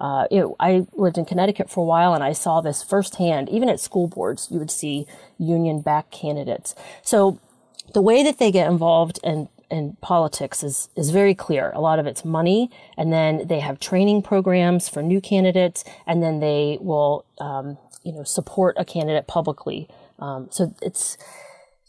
Uh, 0.00 0.26
you 0.30 0.40
know, 0.40 0.56
I 0.58 0.86
lived 0.94 1.18
in 1.18 1.24
Connecticut 1.24 1.70
for 1.70 1.80
a 1.80 1.86
while 1.86 2.14
and 2.14 2.24
I 2.24 2.32
saw 2.32 2.60
this 2.60 2.82
firsthand. 2.82 3.48
Even 3.48 3.68
at 3.68 3.80
school 3.80 4.08
boards, 4.08 4.48
you 4.50 4.58
would 4.58 4.70
see 4.70 5.06
union 5.38 5.80
backed 5.80 6.12
candidates. 6.12 6.74
So 7.02 7.38
the 7.94 8.02
way 8.02 8.22
that 8.22 8.38
they 8.38 8.50
get 8.50 8.68
involved 8.68 9.18
and 9.22 9.48
in 9.72 9.96
politics 10.02 10.62
is 10.62 10.90
is 10.94 11.10
very 11.10 11.34
clear. 11.34 11.72
A 11.74 11.80
lot 11.80 11.98
of 11.98 12.06
it's 12.06 12.24
money, 12.24 12.70
and 12.96 13.12
then 13.12 13.46
they 13.46 13.60
have 13.60 13.80
training 13.80 14.22
programs 14.22 14.88
for 14.88 15.02
new 15.02 15.20
candidates, 15.20 15.82
and 16.06 16.22
then 16.22 16.40
they 16.40 16.76
will 16.80 17.24
um, 17.38 17.78
you 18.04 18.12
know 18.12 18.22
support 18.22 18.76
a 18.78 18.84
candidate 18.84 19.26
publicly. 19.26 19.88
Um, 20.18 20.48
so 20.50 20.74
it's 20.82 21.16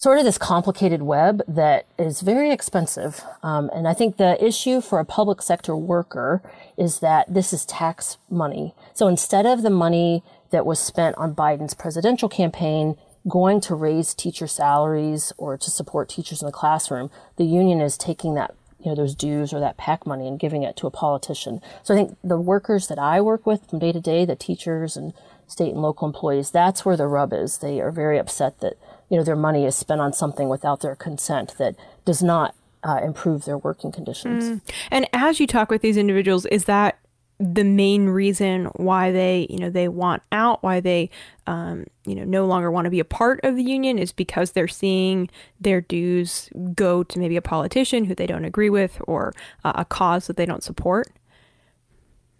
sort 0.03 0.17
of 0.19 0.25
this 0.25 0.37
complicated 0.37 1.01
web 1.01 1.41
that 1.47 1.85
is 1.97 2.19
very 2.19 2.51
expensive. 2.51 3.23
Um, 3.41 3.69
and 3.73 3.87
I 3.87 3.93
think 3.93 4.17
the 4.17 4.35
issue 4.45 4.81
for 4.81 4.99
a 4.99 5.05
public 5.05 5.41
sector 5.41 5.77
worker 5.77 6.41
is 6.77 6.99
that 6.99 7.33
this 7.33 7.53
is 7.53 7.65
tax 7.65 8.17
money. 8.29 8.75
So 8.93 9.07
instead 9.07 9.45
of 9.45 9.61
the 9.61 9.69
money 9.69 10.21
that 10.51 10.65
was 10.65 10.79
spent 10.79 11.17
on 11.17 11.33
Biden's 11.33 11.73
presidential 11.73 12.27
campaign 12.27 12.97
going 13.29 13.61
to 13.61 13.75
raise 13.75 14.13
teacher 14.13 14.45
salaries 14.45 15.31
or 15.37 15.57
to 15.57 15.71
support 15.71 16.09
teachers 16.09 16.41
in 16.41 16.47
the 16.47 16.51
classroom, 16.51 17.09
the 17.37 17.45
union 17.45 17.79
is 17.79 17.97
taking 17.97 18.33
that 18.33 18.53
you 18.81 18.89
know 18.89 18.95
those 18.95 19.15
dues 19.15 19.53
or 19.53 19.61
that 19.61 19.77
PAC 19.77 20.05
money 20.05 20.27
and 20.27 20.37
giving 20.37 20.63
it 20.63 20.75
to 20.75 20.87
a 20.87 20.91
politician. 20.91 21.61
So 21.81 21.93
I 21.93 21.97
think 21.97 22.17
the 22.21 22.37
workers 22.37 22.89
that 22.89 22.99
I 22.99 23.21
work 23.21 23.45
with 23.45 23.69
from 23.69 23.79
day 23.79 23.93
to 23.93 24.01
day, 24.01 24.25
the 24.25 24.35
teachers 24.35 24.97
and 24.97 25.13
state 25.47 25.71
and 25.71 25.81
local 25.81 26.05
employees, 26.05 26.51
that's 26.51 26.83
where 26.83 26.97
the 26.97 27.07
rub 27.07 27.31
is. 27.31 27.59
They 27.59 27.79
are 27.79 27.91
very 27.91 28.17
upset 28.17 28.59
that 28.59 28.77
you 29.13 29.19
know 29.19 29.23
their 29.23 29.35
money 29.35 29.63
is 29.63 29.75
spent 29.75 30.01
on 30.01 30.11
something 30.11 30.49
without 30.49 30.81
their 30.81 30.95
consent 30.95 31.55
that 31.59 31.75
does 32.03 32.23
not 32.23 32.55
uh, 32.83 32.99
improve 33.03 33.45
their 33.45 33.59
working 33.59 33.91
conditions. 33.91 34.43
Mm. 34.43 34.61
And 34.89 35.07
as 35.13 35.39
you 35.39 35.45
talk 35.45 35.69
with 35.69 35.83
these 35.83 35.97
individuals, 35.97 36.47
is 36.47 36.65
that 36.65 36.97
the 37.37 37.63
main 37.63 38.07
reason 38.07 38.65
why 38.77 39.11
they, 39.11 39.45
you 39.51 39.59
know, 39.59 39.69
they 39.69 39.87
want 39.87 40.23
out, 40.31 40.63
why 40.63 40.79
they, 40.79 41.11
um, 41.45 41.85
you 42.07 42.15
know, 42.15 42.23
no 42.23 42.47
longer 42.47 42.71
want 42.71 42.85
to 42.85 42.89
be 42.89 42.99
a 42.99 43.05
part 43.05 43.39
of 43.43 43.55
the 43.55 43.61
union 43.61 43.99
is 43.99 44.11
because 44.11 44.53
they're 44.53 44.67
seeing 44.67 45.29
their 45.61 45.79
dues 45.79 46.49
go 46.73 47.03
to 47.03 47.19
maybe 47.19 47.37
a 47.37 47.41
politician 47.41 48.05
who 48.05 48.15
they 48.15 48.25
don't 48.25 48.45
agree 48.45 48.71
with 48.71 48.99
or 49.05 49.31
uh, 49.63 49.73
a 49.75 49.85
cause 49.85 50.25
that 50.25 50.37
they 50.37 50.45
don't 50.47 50.63
support? 50.63 51.11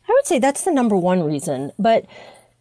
I 0.10 0.12
would 0.12 0.26
say 0.26 0.40
that's 0.40 0.64
the 0.64 0.72
number 0.72 0.98
one 0.98 1.22
reason. 1.22 1.72
But 1.78 2.08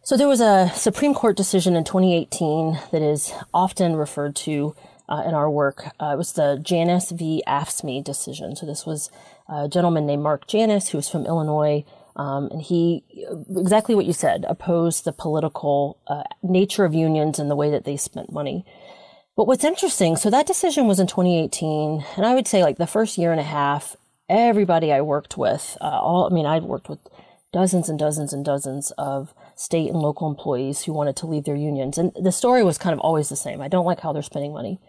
so 0.03 0.17
there 0.17 0.27
was 0.27 0.41
a 0.41 0.71
Supreme 0.75 1.13
Court 1.13 1.35
decision 1.35 1.75
in 1.75 1.83
2018 1.83 2.79
that 2.91 3.01
is 3.01 3.33
often 3.53 3.95
referred 3.95 4.35
to 4.37 4.75
uh, 5.09 5.23
in 5.25 5.33
our 5.33 5.49
work. 5.49 5.87
Uh, 5.99 6.11
it 6.13 6.17
was 6.17 6.33
the 6.33 6.59
Janus 6.61 7.11
v. 7.11 7.43
AFSCME 7.47 8.03
decision. 8.03 8.55
So 8.55 8.65
this 8.65 8.85
was 8.85 9.09
a 9.49 9.67
gentleman 9.67 10.05
named 10.05 10.23
Mark 10.23 10.47
Janus 10.47 10.89
who 10.89 10.97
was 10.97 11.09
from 11.09 11.25
Illinois 11.25 11.83
um, 12.15 12.49
and 12.51 12.61
he, 12.61 13.03
exactly 13.57 13.95
what 13.95 14.05
you 14.05 14.13
said, 14.13 14.45
opposed 14.47 15.03
the 15.03 15.11
political 15.11 15.97
uh, 16.07 16.23
nature 16.41 16.85
of 16.85 16.93
unions 16.93 17.39
and 17.39 17.49
the 17.49 17.55
way 17.55 17.71
that 17.71 17.85
they 17.85 17.97
spent 17.97 18.31
money. 18.31 18.65
But 19.35 19.47
what's 19.47 19.63
interesting, 19.63 20.15
so 20.15 20.29
that 20.29 20.45
decision 20.45 20.87
was 20.87 20.99
in 20.99 21.07
2018, 21.07 22.05
and 22.17 22.25
I 22.25 22.35
would 22.35 22.47
say 22.47 22.61
like 22.61 22.77
the 22.77 22.85
first 22.85 23.17
year 23.17 23.31
and 23.31 23.39
a 23.39 23.43
half, 23.43 23.95
everybody 24.29 24.91
I 24.91 25.01
worked 25.01 25.37
with, 25.37 25.75
uh, 25.81 25.85
all, 25.85 26.27
I 26.29 26.33
mean, 26.33 26.45
I 26.45 26.59
worked 26.59 26.87
with 26.87 26.99
dozens 27.53 27.87
and 27.87 27.97
dozens 27.97 28.33
and 28.33 28.43
dozens 28.43 28.91
of 28.97 29.33
state 29.55 29.89
and 29.89 29.99
local 29.99 30.27
employees 30.29 30.83
who 30.83 30.91
wanted 30.91 31.15
to 31.15 31.27
leave 31.27 31.45
their 31.45 31.55
unions. 31.55 31.97
And 31.97 32.11
the 32.19 32.31
story 32.31 32.63
was 32.63 32.77
kind 32.77 32.93
of 32.93 32.99
always 32.99 33.29
the 33.29 33.35
same. 33.37 33.61
I 33.61 33.69
don't 33.69 33.85
like 33.85 34.01
how 34.01 34.11
they're 34.11 34.23
spending 34.23 34.51
money. 34.51 34.79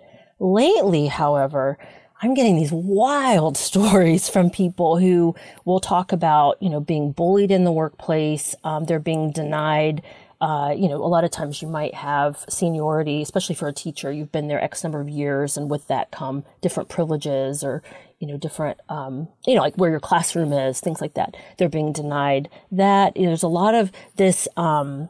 Lately, 0.40 1.06
however, 1.06 1.78
I'm 2.22 2.32
getting 2.32 2.56
these 2.56 2.72
wild 2.72 3.56
stories 3.68 4.28
from 4.28 4.50
people 4.50 4.98
who 4.98 5.36
will 5.64 5.78
talk 5.78 6.10
about, 6.10 6.60
you 6.60 6.70
know, 6.70 6.80
being 6.80 7.12
bullied 7.12 7.50
in 7.50 7.64
the 7.64 7.72
workplace. 7.72 8.56
Um, 8.64 8.86
they're 8.86 8.98
being 8.98 9.30
denied. 9.30 10.02
Uh, 10.40 10.74
you 10.76 10.88
know, 10.88 10.96
a 10.96 11.06
lot 11.06 11.24
of 11.24 11.30
times 11.30 11.62
you 11.62 11.68
might 11.68 11.94
have 11.94 12.44
seniority, 12.48 13.22
especially 13.22 13.54
for 13.54 13.68
a 13.68 13.72
teacher. 13.72 14.10
You've 14.10 14.32
been 14.32 14.48
there 14.48 14.62
X 14.62 14.82
number 14.82 15.00
of 15.00 15.08
years, 15.08 15.56
and 15.56 15.70
with 15.70 15.86
that 15.88 16.10
come 16.10 16.44
different 16.60 16.88
privileges 16.88 17.62
or, 17.62 17.82
you 18.18 18.26
know, 18.26 18.36
different, 18.36 18.80
um, 18.88 19.28
you 19.46 19.54
know, 19.54 19.62
like 19.62 19.76
where 19.76 19.90
your 19.90 20.00
classroom 20.00 20.52
is, 20.52 20.80
things 20.80 21.00
like 21.00 21.14
that. 21.14 21.36
They're 21.58 21.68
being 21.68 21.92
denied 21.92 22.48
that. 22.72 23.16
You 23.16 23.24
know, 23.24 23.28
there's 23.28 23.42
a 23.42 23.48
lot 23.48 23.74
of 23.74 23.92
this, 24.16 24.48
um, 24.56 25.08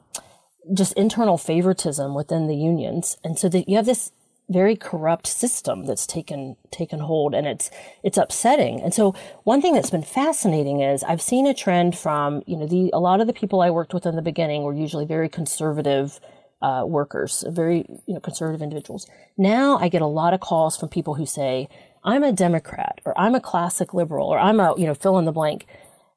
just 0.73 0.95
internal 0.95 1.37
favoritism 1.37 2.15
within 2.15 2.47
the 2.47 2.57
unions. 2.57 3.19
And 3.23 3.39
so 3.39 3.49
that 3.51 3.69
you 3.69 3.77
have 3.77 3.87
this 3.87 4.13
very 4.49 4.77
corrupt 4.77 5.27
system 5.27 5.87
that's 5.87 6.07
taken 6.07 6.57
taken 6.71 6.99
hold 6.99 7.35
and 7.35 7.47
it's 7.47 7.71
it's 8.03 8.19
upsetting. 8.19 8.81
And 8.83 8.93
so 8.93 9.15
one 9.45 9.63
thing 9.63 9.75
that's 9.75 9.91
been 9.91 10.03
fascinating 10.03 10.81
is 10.81 11.03
I've 11.03 11.23
seen 11.23 11.47
a 11.47 11.55
trend 11.55 11.97
from, 11.97 12.43
you 12.47 12.57
know, 12.57 12.67
the 12.67 12.91
a 12.93 13.01
lot 13.01 13.21
of 13.21 13.27
the 13.27 13.33
people 13.33 13.63
I 13.63 13.71
worked 13.71 13.95
with 13.95 14.05
in 14.07 14.17
the 14.17 14.23
beginning 14.23 14.63
were 14.63 14.75
usually 14.75 15.07
very 15.07 15.29
conservative 15.29 16.21
uh, 16.61 16.85
workers, 16.87 17.45
very 17.49 17.87
you 18.07 18.15
know 18.15 18.21
conservative 18.21 18.63
individuals. 18.63 19.07
Now 19.37 19.79
I 19.79 19.89
get 19.89 20.03
a 20.03 20.07
lot 20.07 20.35
of 20.35 20.41
calls 20.41 20.77
from 20.77 20.89
people 20.89 21.15
who 21.15 21.27
say, 21.27 21.69
"I'm 22.05 22.23
a 22.23 22.33
Democrat," 22.33 23.01
or 23.05 23.19
"I'm 23.19 23.35
a 23.35 23.41
classic 23.41 23.95
liberal," 23.95 24.29
or 24.29 24.39
"I'm 24.39 24.61
a 24.61 24.75
you 24.77 24.87
know 24.87 24.95
fill 24.95 25.19
in 25.19 25.25
the 25.25 25.33
blank." 25.33 25.67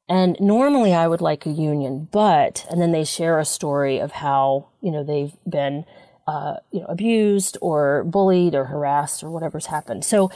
And 0.08 0.36
normally 0.40 0.94
I 0.94 1.06
would 1.06 1.20
like 1.20 1.44
a 1.44 1.50
union, 1.50 2.08
but 2.10 2.66
and 2.70 2.80
then 2.80 2.92
they 2.92 3.04
share 3.04 3.38
a 3.38 3.44
story 3.44 3.98
of 3.98 4.12
how 4.12 4.68
you 4.80 4.90
know 4.90 5.04
they've 5.04 5.34
been 5.48 5.84
uh, 6.26 6.56
you 6.72 6.80
know 6.80 6.86
abused 6.86 7.58
or 7.60 8.04
bullied 8.04 8.54
or 8.54 8.66
harassed 8.66 9.22
or 9.22 9.30
whatever's 9.30 9.66
happened. 9.66 10.04
So 10.04 10.30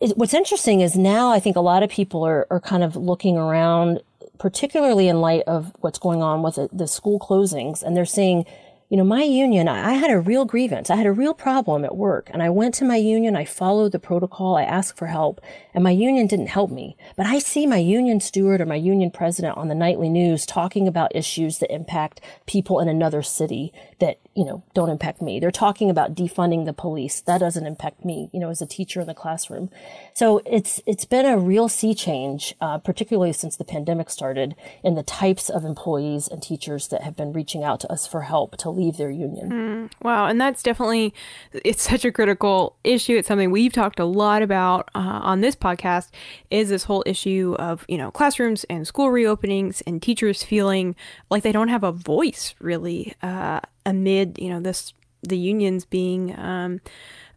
it, 0.00 0.16
what's 0.16 0.34
interesting 0.34 0.80
is 0.80 0.96
now 0.96 1.30
I 1.30 1.40
think 1.40 1.56
a 1.56 1.60
lot 1.60 1.82
of 1.82 1.90
people 1.90 2.24
are 2.24 2.46
are 2.50 2.60
kind 2.60 2.82
of 2.82 2.96
looking 2.96 3.36
around, 3.36 4.00
particularly 4.38 5.08
in 5.08 5.20
light 5.20 5.42
of 5.46 5.72
what's 5.80 5.98
going 5.98 6.22
on 6.22 6.42
with 6.42 6.54
the, 6.56 6.68
the 6.72 6.86
school 6.86 7.18
closings, 7.18 7.82
and 7.82 7.96
they're 7.96 8.04
seeing 8.04 8.44
you 8.88 8.96
know, 8.96 9.04
my 9.04 9.22
union, 9.22 9.66
I 9.66 9.94
had 9.94 10.10
a 10.10 10.20
real 10.20 10.44
grievance. 10.44 10.90
I 10.90 10.96
had 10.96 11.06
a 11.06 11.12
real 11.12 11.34
problem 11.34 11.84
at 11.84 11.96
work 11.96 12.30
and 12.32 12.42
I 12.42 12.50
went 12.50 12.74
to 12.74 12.84
my 12.84 12.96
union. 12.96 13.34
I 13.34 13.44
followed 13.44 13.92
the 13.92 13.98
protocol. 13.98 14.56
I 14.56 14.62
asked 14.62 14.98
for 14.98 15.06
help 15.06 15.40
and 15.72 15.82
my 15.82 15.90
union 15.90 16.26
didn't 16.26 16.48
help 16.48 16.70
me. 16.70 16.96
But 17.16 17.26
I 17.26 17.38
see 17.38 17.66
my 17.66 17.78
union 17.78 18.20
steward 18.20 18.60
or 18.60 18.66
my 18.66 18.74
union 18.74 19.10
president 19.10 19.56
on 19.56 19.68
the 19.68 19.74
nightly 19.74 20.08
news 20.10 20.44
talking 20.44 20.86
about 20.86 21.16
issues 21.16 21.58
that 21.58 21.72
impact 21.72 22.20
people 22.46 22.78
in 22.78 22.88
another 22.88 23.22
city 23.22 23.72
that, 24.00 24.18
you 24.34 24.44
know, 24.44 24.64
don't 24.74 24.90
impact 24.90 25.22
me. 25.22 25.38
They're 25.38 25.50
talking 25.50 25.88
about 25.88 26.14
defunding 26.14 26.64
the 26.64 26.72
police. 26.72 27.20
That 27.20 27.38
doesn't 27.38 27.66
impact 27.66 28.04
me, 28.04 28.30
you 28.32 28.40
know, 28.40 28.50
as 28.50 28.60
a 28.60 28.66
teacher 28.66 29.00
in 29.00 29.06
the 29.06 29.14
classroom. 29.14 29.70
So 30.12 30.40
it's, 30.44 30.80
it's 30.86 31.04
been 31.04 31.24
a 31.24 31.38
real 31.38 31.68
sea 31.68 31.94
change, 31.94 32.54
uh, 32.60 32.78
particularly 32.78 33.32
since 33.32 33.56
the 33.56 33.64
pandemic 33.64 34.10
started 34.10 34.56
in 34.82 34.94
the 34.94 35.02
types 35.04 35.48
of 35.48 35.64
employees 35.64 36.26
and 36.26 36.42
teachers 36.42 36.88
that 36.88 37.02
have 37.02 37.16
been 37.16 37.32
reaching 37.32 37.62
out 37.62 37.80
to 37.80 37.92
us 37.92 38.06
for 38.06 38.22
help 38.22 38.56
to 38.58 38.70
leave 38.70 38.96
their 38.96 39.10
union. 39.10 39.50
Mm, 39.50 39.92
wow. 40.02 40.26
And 40.26 40.40
that's 40.40 40.62
definitely, 40.62 41.14
it's 41.52 41.88
such 41.88 42.04
a 42.04 42.10
critical 42.10 42.76
issue. 42.82 43.16
It's 43.16 43.28
something 43.28 43.50
we've 43.50 43.72
talked 43.72 44.00
a 44.00 44.04
lot 44.04 44.42
about 44.42 44.88
uh, 44.94 45.20
on 45.22 45.42
this 45.42 45.54
podcast 45.54 46.10
is 46.50 46.70
this 46.70 46.84
whole 46.84 47.04
issue 47.06 47.54
of, 47.58 47.84
you 47.88 47.98
know, 47.98 48.10
classrooms 48.10 48.64
and 48.64 48.86
school 48.86 49.10
reopenings 49.10 49.82
and 49.86 50.02
teachers 50.02 50.42
feeling 50.42 50.96
like 51.30 51.44
they 51.44 51.52
don't 51.52 51.68
have 51.68 51.84
a 51.84 51.92
voice 51.92 52.54
really 52.58 53.14
uh, 53.22 53.60
amid, 53.86 54.38
you 54.38 54.50
know, 54.50 54.60
this, 54.60 54.92
the 55.22 55.38
unions 55.38 55.84
being, 55.84 56.38
um, 56.38 56.80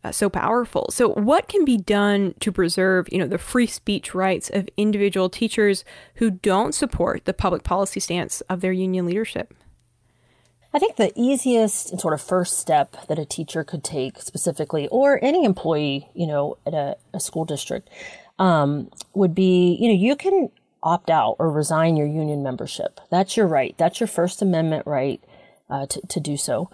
uh, 0.04 0.12
so 0.12 0.30
powerful. 0.30 0.88
So, 0.90 1.10
what 1.10 1.48
can 1.48 1.66
be 1.66 1.78
done 1.78 2.34
to 2.40 2.52
preserve, 2.52 3.08
you 3.12 3.18
know, 3.18 3.28
the 3.28 3.38
free 3.38 3.68
speech 3.68 4.14
rights 4.14 4.50
of 4.50 4.70
individual 4.78 5.30
teachers 5.30 5.84
who 6.16 6.32
don't 6.32 6.74
support 6.74 7.26
the 7.26 7.34
public 7.34 7.64
policy 7.64 8.00
stance 8.00 8.42
of 8.42 8.62
their 8.62 8.72
union 8.72 9.06
leadership? 9.06 9.54
I 10.74 10.80
think 10.80 10.96
the 10.96 11.12
easiest 11.16 11.92
and 11.92 12.00
sort 12.00 12.14
of 12.14 12.22
first 12.22 12.60
step 12.60 13.08
that 13.08 13.18
a 13.18 13.26
teacher 13.26 13.64
could 13.64 13.84
take 13.84 14.22
specifically, 14.22 14.88
or 14.90 15.20
any 15.24 15.44
employee, 15.44 16.08
you 16.14 16.28
know, 16.28 16.58
at 16.66 16.74
a, 16.74 16.98
a 17.14 17.20
school 17.20 17.46
district, 17.46 17.90
um, 18.38 18.92
would 19.14 19.34
be, 19.34 19.78
you 19.80 19.88
know, 19.88 19.96
you 19.96 20.16
can 20.16 20.50
opt 20.84 21.10
out 21.10 21.36
or 21.40 21.52
resign 21.52 21.98
your 21.98 22.08
union 22.08 22.44
membership. 22.44 23.02
That's 23.10 23.36
your 23.36 23.48
right. 23.48 23.76
That's 23.78 24.00
your 24.00 24.08
First 24.08 24.42
Amendment 24.42 24.86
right 24.86 25.22
uh, 25.70 25.86
to, 25.88 26.02
to 26.08 26.20
do 26.20 26.38
so. 26.38 26.70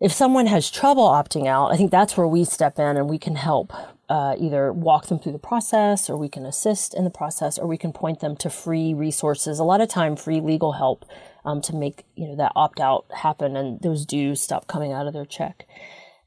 If 0.00 0.12
someone 0.12 0.46
has 0.46 0.70
trouble 0.70 1.08
opting 1.08 1.46
out, 1.46 1.72
I 1.72 1.76
think 1.76 1.90
that's 1.90 2.16
where 2.16 2.26
we 2.26 2.44
step 2.44 2.78
in 2.78 2.96
and 2.96 3.08
we 3.08 3.18
can 3.18 3.36
help 3.36 3.72
uh, 4.08 4.34
either 4.38 4.72
walk 4.72 5.06
them 5.06 5.18
through 5.18 5.32
the 5.32 5.38
process 5.38 6.10
or 6.10 6.16
we 6.16 6.28
can 6.28 6.44
assist 6.44 6.92
in 6.92 7.04
the 7.04 7.10
process 7.10 7.56
or 7.56 7.66
we 7.66 7.78
can 7.78 7.92
point 7.92 8.20
them 8.20 8.36
to 8.36 8.50
free 8.50 8.92
resources. 8.92 9.58
A 9.58 9.64
lot 9.64 9.80
of 9.80 9.88
time, 9.88 10.16
free 10.16 10.40
legal 10.40 10.72
help 10.72 11.04
um, 11.44 11.62
to 11.62 11.74
make 11.74 12.04
you 12.16 12.28
know 12.28 12.36
that 12.36 12.52
opt 12.56 12.80
out 12.80 13.06
happen 13.14 13.56
and 13.56 13.80
those 13.80 14.04
dues 14.04 14.40
stop 14.40 14.66
coming 14.66 14.92
out 14.92 15.06
of 15.06 15.12
their 15.12 15.24
check. 15.24 15.66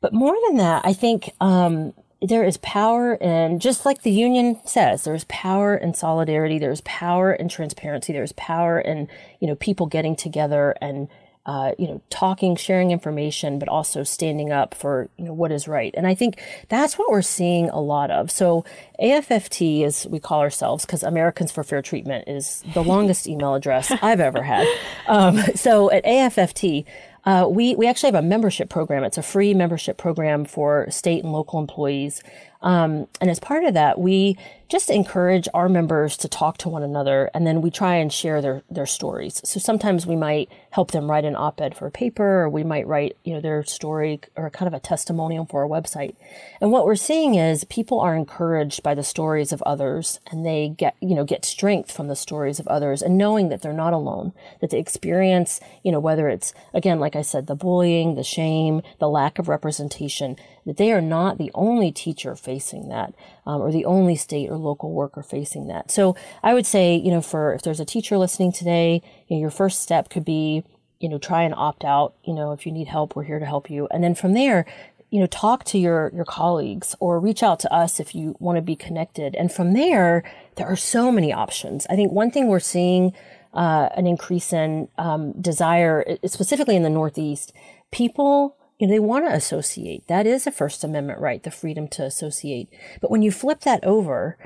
But 0.02 0.14
more 0.14 0.36
than 0.48 0.58
that, 0.58 0.86
I 0.86 0.94
think 0.94 1.32
um, 1.42 1.94
there 2.22 2.44
is 2.44 2.58
power 2.58 3.16
in 3.16 3.60
just 3.60 3.86
like 3.86 4.02
the 4.02 4.12
union 4.12 4.60
says 4.66 5.04
there's 5.04 5.26
power 5.26 5.76
in 5.76 5.94
solidarity 5.94 6.58
there's 6.58 6.82
power 6.82 7.34
in 7.34 7.50
transparency 7.50 8.14
there's 8.14 8.32
power 8.34 8.80
in 8.80 9.08
you 9.40 9.48
know 9.48 9.56
people 9.56 9.86
getting 9.86 10.16
together 10.16 10.76
and 10.82 11.08
uh, 11.46 11.74
you 11.78 11.88
know, 11.88 12.02
talking, 12.10 12.56
sharing 12.56 12.92
information, 12.92 13.60
but 13.60 13.70
also 13.70 14.04
standing 14.04 14.52
up 14.52 14.74
for 14.74 15.10
you 15.18 15.26
know 15.26 15.34
what 15.34 15.52
is 15.52 15.68
right. 15.68 15.94
And 15.96 16.08
I 16.08 16.16
think 16.16 16.42
that's 16.70 16.98
what 16.98 17.12
we're 17.12 17.22
seeing 17.22 17.70
a 17.70 17.80
lot 17.80 18.10
of. 18.10 18.32
So 18.32 18.66
AFFT, 19.00 19.84
as 19.84 20.08
we 20.08 20.20
call 20.20 20.42
ourselves, 20.42 20.86
because 20.86 21.04
Americans 21.04 21.52
for 21.52 21.64
Fair 21.64 21.82
Treatment 21.82 22.28
is 22.28 22.64
the 22.74 22.84
longest 22.84 23.28
email 23.28 23.54
address 23.54 23.92
I've 23.92 24.20
ever 24.20 24.42
had. 24.42 24.68
Um, 25.08 25.38
so 25.56 25.92
at 25.92 26.04
AFFT. 26.04 26.86
Uh, 27.26 27.48
we, 27.50 27.74
we 27.74 27.88
actually 27.88 28.06
have 28.06 28.24
a 28.24 28.28
membership 28.28 28.70
program. 28.70 29.04
It's 29.04 29.18
a 29.18 29.24
free 29.24 29.56
membership 29.56 29.98
program 29.98 30.46
for 30.46 30.86
state 30.92 31.24
and 31.24 31.34
local 31.34 31.60
employees. 31.60 32.22
Um, 32.62 33.08
and 33.20 33.32
as 33.32 33.40
part 33.40 33.64
of 33.64 33.74
that, 33.74 34.00
we 34.00 34.38
just 34.68 34.90
encourage 34.90 35.48
our 35.54 35.70
members 35.70 36.18
to 36.18 36.28
talk 36.28 36.58
to 36.58 36.70
one 36.70 36.84
another 36.84 37.30
and 37.34 37.46
then 37.46 37.62
we 37.62 37.70
try 37.70 37.96
and 37.96 38.12
share 38.12 38.42
their, 38.42 38.64
their 38.70 38.86
stories. 38.86 39.42
So 39.44 39.60
sometimes 39.60 40.08
we 40.08 40.16
might 40.16 40.50
help 40.72 40.92
them 40.92 41.10
write 41.10 41.26
an 41.26 41.36
op-ed 41.36 41.76
for 41.76 41.88
a 41.88 41.92
paper 41.92 42.42
or 42.42 42.50
we 42.50 42.64
might 42.64 42.88
write, 42.88 43.18
you 43.24 43.34
know, 43.34 43.42
their 43.42 43.64
story 43.64 44.20
or 44.36 44.50
kind 44.50 44.68
of 44.68 44.74
a 44.74 44.80
testimonial 44.80 45.46
for 45.46 45.64
our 45.64 45.70
website. 45.70 46.16
And 46.60 46.72
what 46.72 46.86
we're 46.86 46.96
seeing 46.96 47.36
is 47.36 47.64
people 47.66 48.00
are 48.00 48.16
encouraged 48.16 48.82
by 48.82 48.96
the 48.96 49.04
stories 49.04 49.52
of 49.52 49.62
others 49.64 50.20
and 50.32 50.46
they 50.46 50.70
get, 50.70 50.96
you 51.00 51.16
know, 51.16 51.24
get 51.24 51.46
strength 51.46 51.92
from 51.92 52.08
the 52.08 52.16
stories 52.16 52.60
of 52.60 52.68
others 52.68 53.02
and 53.02 53.18
knowing 53.18 53.50
that 53.50 53.62
they're 53.62 53.74
not 53.74 53.94
alone, 53.94 54.34
that 54.62 54.72
they 54.72 54.80
experience, 54.80 55.60
you 55.84 55.92
know, 55.92 56.00
whether 56.00 56.28
it's, 56.28 56.54
again, 56.74 57.00
like 57.00 57.16
I 57.16 57.22
said, 57.22 57.48
the 57.48 57.56
bullying, 57.56 58.16
the 58.16 58.24
shame, 58.24 58.82
the 59.00 59.10
lack 59.10 59.38
of 59.38 59.48
representation, 59.48 60.38
that 60.66 60.78
they 60.78 60.92
are 60.92 61.02
not 61.02 61.38
the 61.38 61.52
only 61.54 61.92
teacher 61.92 62.36
facing 62.36 62.90
that 62.90 63.14
um, 63.46 63.62
or 63.62 63.72
the 63.72 63.86
only 63.86 64.16
state 64.16 64.50
or 64.56 64.58
local 64.58 64.92
worker 64.92 65.22
facing 65.22 65.68
that. 65.68 65.92
So 65.92 66.16
I 66.42 66.54
would 66.54 66.66
say, 66.66 66.96
you 66.96 67.12
know, 67.12 67.22
for 67.22 67.54
if 67.54 67.62
there's 67.62 67.80
a 67.80 67.86
teacher 67.86 68.18
listening 68.18 68.52
today, 68.52 69.02
you 69.28 69.36
know, 69.36 69.42
your 69.42 69.52
first 69.52 69.82
step 69.82 70.10
could 70.10 70.26
be, 70.26 70.64
you 71.00 71.10
know, 71.10 71.18
try 71.18 71.44
and 71.44 71.54
opt 71.54 71.84
out. 71.84 72.16
You 72.24 72.34
know, 72.34 72.52
if 72.52 72.66
you 72.66 72.72
need 72.72 72.88
help, 72.88 73.16
we're 73.16 73.24
here 73.24 73.40
to 73.40 73.46
help 73.46 73.70
you. 73.70 73.88
And 73.92 74.04
then 74.04 74.16
from 74.16 74.34
there, 74.34 74.66
you 75.12 75.20
know, 75.20 75.28
talk 75.28 75.64
to 75.66 75.78
your, 75.78 76.12
your 76.14 76.26
colleagues 76.26 76.96
or 77.00 77.20
reach 77.20 77.44
out 77.44 77.60
to 77.60 77.74
us 77.74 78.00
if 78.00 78.16
you 78.16 78.36
want 78.40 78.58
to 78.58 78.62
be 78.62 78.76
connected. 78.76 79.36
And 79.36 79.52
from 79.52 79.74
there, 79.74 80.24
there 80.56 80.68
are 80.68 80.76
so 80.76 81.12
many 81.12 81.32
options. 81.32 81.86
I 81.90 81.96
think 81.96 82.12
one 82.12 82.32
thing 82.32 82.48
we're 82.48 82.60
seeing 82.60 83.14
uh, 83.54 83.90
an 83.96 84.08
increase 84.08 84.52
in 84.52 84.90
um, 84.98 85.32
desire, 85.40 86.18
specifically 86.26 86.76
in 86.76 86.84
the 86.84 86.90
Northeast, 86.90 87.54
people 87.92 88.58
you 88.78 88.88
know, 88.88 88.94
they 88.94 89.00
want 89.00 89.26
to 89.26 89.34
associate. 89.34 90.08
That 90.08 90.28
is 90.28 90.46
a 90.46 90.52
First 90.52 90.84
Amendment 90.84 91.20
right, 91.20 91.42
the 91.42 91.52
freedom 91.52 91.88
to 91.90 92.04
associate. 92.04 92.70
But 93.02 93.12
when 93.12 93.22
you 93.22 93.32
flip 93.32 93.62
that 93.62 93.84
over, 93.84 94.38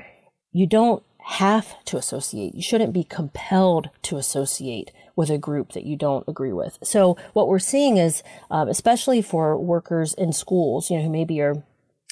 you 0.52 0.66
don't 0.66 1.02
have 1.26 1.82
to 1.84 1.96
associate. 1.96 2.54
You 2.54 2.62
shouldn't 2.62 2.92
be 2.92 3.04
compelled 3.04 3.90
to 4.02 4.16
associate 4.16 4.90
with 5.16 5.30
a 5.30 5.38
group 5.38 5.72
that 5.72 5.84
you 5.84 5.96
don't 5.96 6.26
agree 6.26 6.52
with. 6.52 6.78
So 6.82 7.16
what 7.32 7.48
we're 7.48 7.58
seeing 7.58 7.96
is, 7.96 8.22
um, 8.50 8.68
especially 8.68 9.20
for 9.20 9.58
workers 9.58 10.14
in 10.14 10.32
schools, 10.32 10.90
you 10.90 10.96
know, 10.96 11.04
who 11.04 11.10
maybe 11.10 11.40
are 11.40 11.62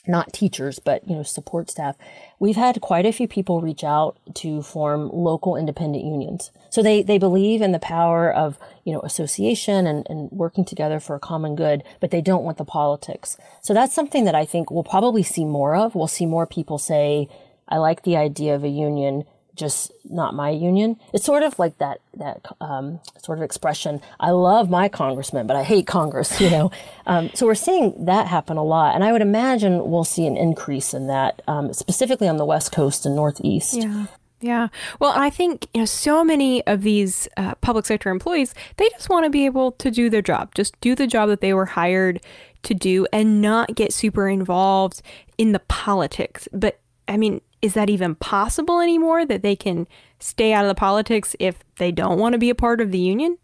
not 0.07 0.33
teachers, 0.33 0.79
but 0.79 1.07
you 1.09 1.17
know, 1.17 1.23
support 1.23 1.71
staff. 1.71 1.97
We've 2.41 2.57
had 2.57 2.81
quite 2.81 3.05
a 3.05 3.13
few 3.13 3.27
people 3.27 3.61
reach 3.61 3.83
out 3.83 4.17
to 4.35 4.63
form 4.63 5.11
local 5.13 5.57
independent 5.57 6.05
unions. 6.05 6.53
So 6.71 6.83
they, 6.83 7.03
they 7.03 7.19
believe 7.19 7.61
in 7.61 7.73
the 7.73 7.79
power 7.79 8.33
of, 8.33 8.59
you 8.85 8.93
know, 8.93 9.01
association 9.01 9.87
and, 9.87 10.07
and 10.09 10.31
working 10.31 10.65
together 10.65 11.01
for 11.01 11.17
a 11.17 11.21
common 11.21 11.57
good, 11.57 11.83
but 12.01 12.11
they 12.11 12.21
don't 12.21 12.45
want 12.45 12.59
the 12.59 12.65
politics. 12.65 13.37
So 13.61 13.75
that's 13.75 13.95
something 13.95 14.25
that 14.25 14.37
I 14.37 14.45
think 14.45 14.71
we'll 14.71 14.85
probably 14.85 15.23
see 15.23 15.45
more 15.45 15.75
of. 15.75 15.95
We'll 15.95 16.07
see 16.07 16.27
more 16.27 16.47
people 16.47 16.79
say, 16.79 17.29
I 17.69 17.79
like 17.79 18.03
the 18.03 18.17
idea 18.17 18.55
of 18.55 18.63
a 18.63 18.69
union 18.69 19.25
just 19.59 19.93
not 20.09 20.35
my 20.35 20.51
union. 20.51 20.97
It's 21.13 21.25
sort 21.25 21.43
of 21.43 21.59
like 21.59 21.79
that 21.79 22.01
that 22.17 22.47
um, 22.61 23.01
sort 23.23 23.39
of 23.39 23.45
expression. 23.45 24.01
I 24.19 24.31
love 24.31 24.71
my 24.71 24.89
congressman, 24.89 25.47
but 25.47 25.57
I 25.57 25.65
hate 25.65 25.87
Congress. 25.87 26.41
You 26.41 26.51
know, 26.51 26.71
um, 27.07 27.31
so 27.35 27.47
we're 27.47 27.55
seeing 27.55 28.05
that 28.07 28.29
happen 28.29 28.57
a 28.57 28.65
lot, 28.65 28.95
and 28.95 29.05
I 29.05 29.13
would 29.13 29.23
imagine 29.23 29.91
we'll 29.91 30.05
see 30.05 30.27
an 30.27 30.37
increase 30.37 30.95
in 30.95 31.09
that, 31.09 31.43
um, 31.47 31.73
specifically 31.73 32.29
on 32.29 32.37
the 32.37 32.47
West 32.47 32.73
Coast 32.73 33.05
and 33.05 33.15
Northeast. 33.15 33.75
Yeah. 33.75 34.07
Yeah. 34.41 34.69
Well, 35.01 35.13
I 35.17 35.31
think, 35.31 35.67
you 35.75 35.81
know, 35.81 35.85
so 35.85 36.23
many 36.23 36.65
of 36.65 36.83
these 36.83 37.27
uh, 37.37 37.57
public 37.57 37.87
sector 37.87 38.09
employees, 38.09 38.55
they 38.77 38.89
just 38.91 39.09
want 39.09 39.25
to 39.25 39.31
be 39.31 39.47
able 39.47 39.73
to 39.73 39.91
do 39.91 40.09
their 40.09 40.23
job, 40.23 40.55
just 40.55 40.81
do 40.81 40.95
the 40.95 41.09
job 41.09 41.29
that 41.29 41.41
they 41.41 41.53
were 41.53 41.65
hired 41.67 42.21
to 42.63 42.75
do 42.75 43.05
and 43.13 43.43
not 43.43 43.75
get 43.75 43.93
super 43.93 44.29
involved 44.29 45.03
in 45.39 45.51
the 45.51 45.59
politics. 45.59 46.49
But 46.53 46.79
I 47.09 47.17
mean, 47.17 47.41
is 47.61 47.75
that 47.75 47.91
even 47.91 48.15
possible 48.15 48.81
anymore 48.81 49.27
that 49.27 49.43
they 49.43 49.57
can 49.57 49.87
stay 50.19 50.53
out 50.53 50.65
of 50.65 50.69
the 50.69 50.75
politics 50.75 51.35
if 51.39 51.59
they 51.77 51.93
don't 51.93 52.19
want 52.19 52.33
to 52.35 52.39
be 52.39 52.51
a 52.51 52.55
part 52.55 52.81
of 52.81 52.93
the 52.93 52.99
union? 52.99 53.39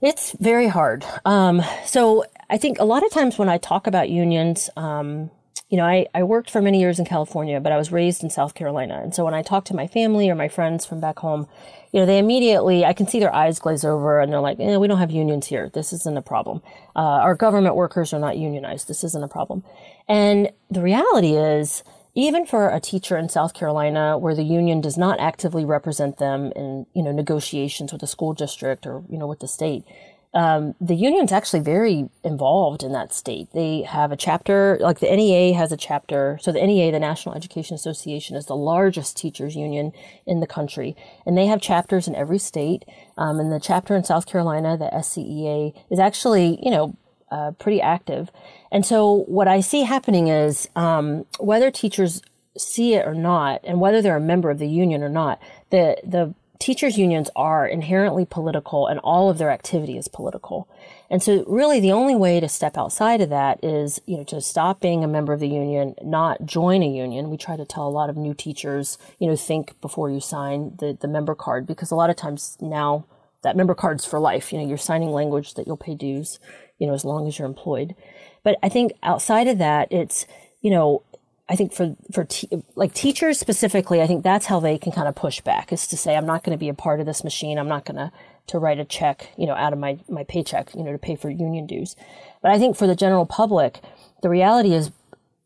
It's 0.00 0.32
very 0.40 0.68
hard. 0.68 1.04
Um, 1.24 1.62
so 1.84 2.24
I 2.48 2.56
think 2.56 2.78
a 2.78 2.84
lot 2.84 3.04
of 3.04 3.12
times 3.12 3.38
when 3.38 3.48
I 3.48 3.58
talk 3.58 3.86
about 3.86 4.08
unions, 4.08 4.70
um, 4.76 5.30
you 5.68 5.76
know, 5.76 5.84
I, 5.84 6.06
I 6.14 6.24
worked 6.24 6.50
for 6.50 6.60
many 6.60 6.80
years 6.80 6.98
in 6.98 7.04
California, 7.04 7.60
but 7.60 7.70
I 7.70 7.76
was 7.76 7.92
raised 7.92 8.24
in 8.24 8.30
South 8.30 8.54
Carolina. 8.54 9.00
And 9.02 9.14
so 9.14 9.24
when 9.24 9.34
I 9.34 9.42
talk 9.42 9.66
to 9.66 9.76
my 9.76 9.86
family 9.86 10.28
or 10.28 10.34
my 10.34 10.48
friends 10.48 10.84
from 10.84 11.00
back 11.00 11.20
home, 11.20 11.46
you 11.92 12.00
know, 12.00 12.06
they 12.06 12.18
immediately, 12.18 12.84
I 12.84 12.92
can 12.92 13.06
see 13.06 13.20
their 13.20 13.34
eyes 13.34 13.60
glaze 13.60 13.84
over 13.84 14.20
and 14.20 14.32
they're 14.32 14.40
like, 14.40 14.58
eh, 14.58 14.76
we 14.78 14.88
don't 14.88 14.98
have 14.98 15.12
unions 15.12 15.46
here. 15.46 15.68
This 15.68 15.92
isn't 15.92 16.16
a 16.16 16.22
problem. 16.22 16.62
Uh, 16.96 17.20
our 17.22 17.34
government 17.36 17.76
workers 17.76 18.12
are 18.12 18.18
not 18.18 18.36
unionized. 18.36 18.88
This 18.88 19.04
isn't 19.04 19.22
a 19.22 19.28
problem. 19.28 19.62
And 20.08 20.50
the 20.70 20.82
reality 20.82 21.36
is, 21.36 21.84
even 22.14 22.46
for 22.46 22.68
a 22.68 22.80
teacher 22.80 23.16
in 23.16 23.28
South 23.28 23.54
Carolina 23.54 24.18
where 24.18 24.34
the 24.34 24.42
union 24.42 24.80
does 24.80 24.98
not 24.98 25.20
actively 25.20 25.64
represent 25.64 26.18
them 26.18 26.52
in, 26.56 26.86
you 26.94 27.02
know, 27.02 27.12
negotiations 27.12 27.92
with 27.92 28.00
the 28.00 28.06
school 28.06 28.32
district 28.32 28.86
or, 28.86 29.04
you 29.08 29.18
know, 29.18 29.26
with 29.26 29.40
the 29.40 29.48
state, 29.48 29.84
um, 30.32 30.74
the 30.80 30.94
union's 30.94 31.32
actually 31.32 31.60
very 31.60 32.08
involved 32.22 32.84
in 32.84 32.92
that 32.92 33.12
state. 33.12 33.48
They 33.52 33.82
have 33.82 34.12
a 34.12 34.16
chapter, 34.16 34.78
like 34.80 35.00
the 35.00 35.10
NEA 35.10 35.54
has 35.54 35.72
a 35.72 35.76
chapter. 35.76 36.38
So 36.40 36.52
the 36.52 36.64
NEA, 36.64 36.92
the 36.92 37.00
National 37.00 37.34
Education 37.34 37.74
Association, 37.74 38.36
is 38.36 38.46
the 38.46 38.54
largest 38.54 39.16
teachers 39.16 39.56
union 39.56 39.92
in 40.26 40.38
the 40.38 40.46
country, 40.46 40.94
and 41.26 41.36
they 41.36 41.46
have 41.46 41.60
chapters 41.60 42.06
in 42.06 42.14
every 42.14 42.38
state. 42.38 42.84
Um, 43.18 43.40
and 43.40 43.50
the 43.50 43.58
chapter 43.58 43.96
in 43.96 44.04
South 44.04 44.26
Carolina, 44.26 44.76
the 44.76 44.90
SCEA, 44.92 45.74
is 45.90 45.98
actually, 45.98 46.60
you 46.62 46.70
know, 46.70 46.96
uh, 47.30 47.50
pretty 47.52 47.80
active. 47.80 48.30
And 48.72 48.86
so 48.86 49.24
what 49.26 49.48
I 49.48 49.60
see 49.60 49.82
happening 49.82 50.28
is 50.28 50.68
um, 50.76 51.26
whether 51.38 51.70
teachers 51.70 52.22
see 52.56 52.94
it 52.94 53.06
or 53.06 53.14
not, 53.14 53.60
and 53.64 53.80
whether 53.80 54.02
they're 54.02 54.16
a 54.16 54.20
member 54.20 54.50
of 54.50 54.58
the 54.58 54.68
union 54.68 55.02
or 55.02 55.08
not, 55.08 55.40
the 55.70 55.96
the 56.04 56.34
teachers 56.60 56.98
unions 56.98 57.30
are 57.34 57.66
inherently 57.66 58.26
political 58.26 58.86
and 58.86 59.00
all 59.00 59.30
of 59.30 59.38
their 59.38 59.50
activity 59.50 59.96
is 59.96 60.08
political. 60.08 60.68
And 61.08 61.22
so 61.22 61.42
really 61.46 61.80
the 61.80 61.90
only 61.92 62.14
way 62.14 62.38
to 62.38 62.50
step 62.50 62.76
outside 62.76 63.22
of 63.22 63.30
that 63.30 63.64
is, 63.64 63.98
you 64.04 64.18
know, 64.18 64.24
to 64.24 64.42
stop 64.42 64.78
being 64.78 65.02
a 65.02 65.08
member 65.08 65.32
of 65.32 65.40
the 65.40 65.48
union, 65.48 65.94
not 66.02 66.44
join 66.44 66.82
a 66.82 66.86
union. 66.86 67.30
We 67.30 67.38
try 67.38 67.56
to 67.56 67.64
tell 67.64 67.88
a 67.88 67.90
lot 67.90 68.10
of 68.10 68.16
new 68.18 68.34
teachers, 68.34 68.98
you 69.18 69.26
know, 69.26 69.36
think 69.36 69.80
before 69.80 70.10
you 70.10 70.20
sign 70.20 70.76
the, 70.78 70.96
the 71.00 71.08
member 71.08 71.34
card 71.34 71.66
because 71.66 71.90
a 71.90 71.96
lot 71.96 72.10
of 72.10 72.16
times 72.16 72.58
now 72.60 73.06
that 73.42 73.56
member 73.56 73.74
card's 73.74 74.04
for 74.04 74.20
life. 74.20 74.52
You 74.52 74.60
know, 74.60 74.68
you're 74.68 74.78
signing 74.78 75.10
language 75.10 75.54
that 75.54 75.66
you'll 75.66 75.76
pay 75.76 75.94
dues, 75.94 76.38
you 76.78 76.86
know, 76.86 76.94
as 76.94 77.06
long 77.06 77.26
as 77.26 77.38
you're 77.38 77.48
employed. 77.48 77.94
But 78.42 78.58
I 78.62 78.68
think 78.68 78.92
outside 79.02 79.48
of 79.48 79.58
that, 79.58 79.88
it's, 79.90 80.26
you 80.60 80.70
know, 80.70 81.02
I 81.48 81.56
think 81.56 81.72
for 81.72 81.96
for 82.12 82.24
te- 82.24 82.62
like 82.76 82.94
teachers 82.94 83.38
specifically, 83.38 84.00
I 84.00 84.06
think 84.06 84.22
that's 84.22 84.46
how 84.46 84.60
they 84.60 84.78
can 84.78 84.92
kind 84.92 85.08
of 85.08 85.16
push 85.16 85.40
back 85.40 85.72
is 85.72 85.86
to 85.88 85.96
say, 85.96 86.16
I'm 86.16 86.26
not 86.26 86.44
going 86.44 86.56
to 86.56 86.60
be 86.60 86.68
a 86.68 86.74
part 86.74 87.00
of 87.00 87.06
this 87.06 87.24
machine. 87.24 87.58
I'm 87.58 87.68
not 87.68 87.84
going 87.84 87.96
to 87.96 88.12
to 88.46 88.58
write 88.58 88.78
a 88.78 88.84
check, 88.84 89.30
you 89.36 89.46
know, 89.46 89.54
out 89.54 89.72
of 89.72 89.78
my 89.78 89.98
my 90.08 90.22
paycheck, 90.22 90.74
you 90.74 90.84
know, 90.84 90.92
to 90.92 90.98
pay 90.98 91.16
for 91.16 91.28
union 91.28 91.66
dues. 91.66 91.96
But 92.40 92.52
I 92.52 92.58
think 92.58 92.76
for 92.76 92.86
the 92.86 92.94
general 92.94 93.26
public, 93.26 93.80
the 94.22 94.28
reality 94.28 94.74
is 94.74 94.92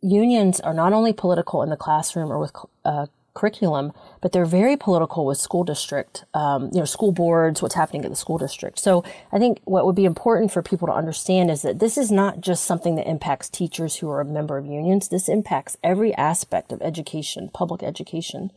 unions 0.02 0.60
are 0.60 0.74
not 0.74 0.92
only 0.92 1.14
political 1.14 1.62
in 1.62 1.70
the 1.70 1.76
classroom 1.76 2.30
or 2.30 2.38
with 2.38 2.52
uh, 2.84 3.06
curriculum, 3.34 3.92
but 4.20 4.32
they're 4.32 4.44
very 4.44 4.76
political 4.76 5.26
with 5.26 5.38
school 5.38 5.64
district, 5.64 6.24
um, 6.34 6.70
you 6.72 6.78
know, 6.78 6.84
school 6.84 7.12
boards, 7.12 7.60
what's 7.60 7.74
happening 7.74 8.04
at 8.04 8.10
the 8.10 8.16
school 8.16 8.38
district. 8.38 8.78
So 8.78 9.04
I 9.32 9.38
think 9.38 9.60
what 9.64 9.84
would 9.84 9.96
be 9.96 10.04
important 10.04 10.52
for 10.52 10.62
people 10.62 10.86
to 10.86 10.94
understand 10.94 11.50
is 11.50 11.62
that 11.62 11.80
this 11.80 11.98
is 11.98 12.10
not 12.10 12.40
just 12.40 12.64
something 12.64 12.94
that 12.94 13.08
impacts 13.08 13.48
teachers 13.48 13.96
who 13.96 14.08
are 14.08 14.20
a 14.20 14.24
member 14.24 14.56
of 14.56 14.66
unions. 14.66 15.08
This 15.08 15.28
impacts 15.28 15.76
every 15.82 16.14
aspect 16.14 16.72
of 16.72 16.80
education, 16.80 17.50
public 17.52 17.82
education. 17.82 18.52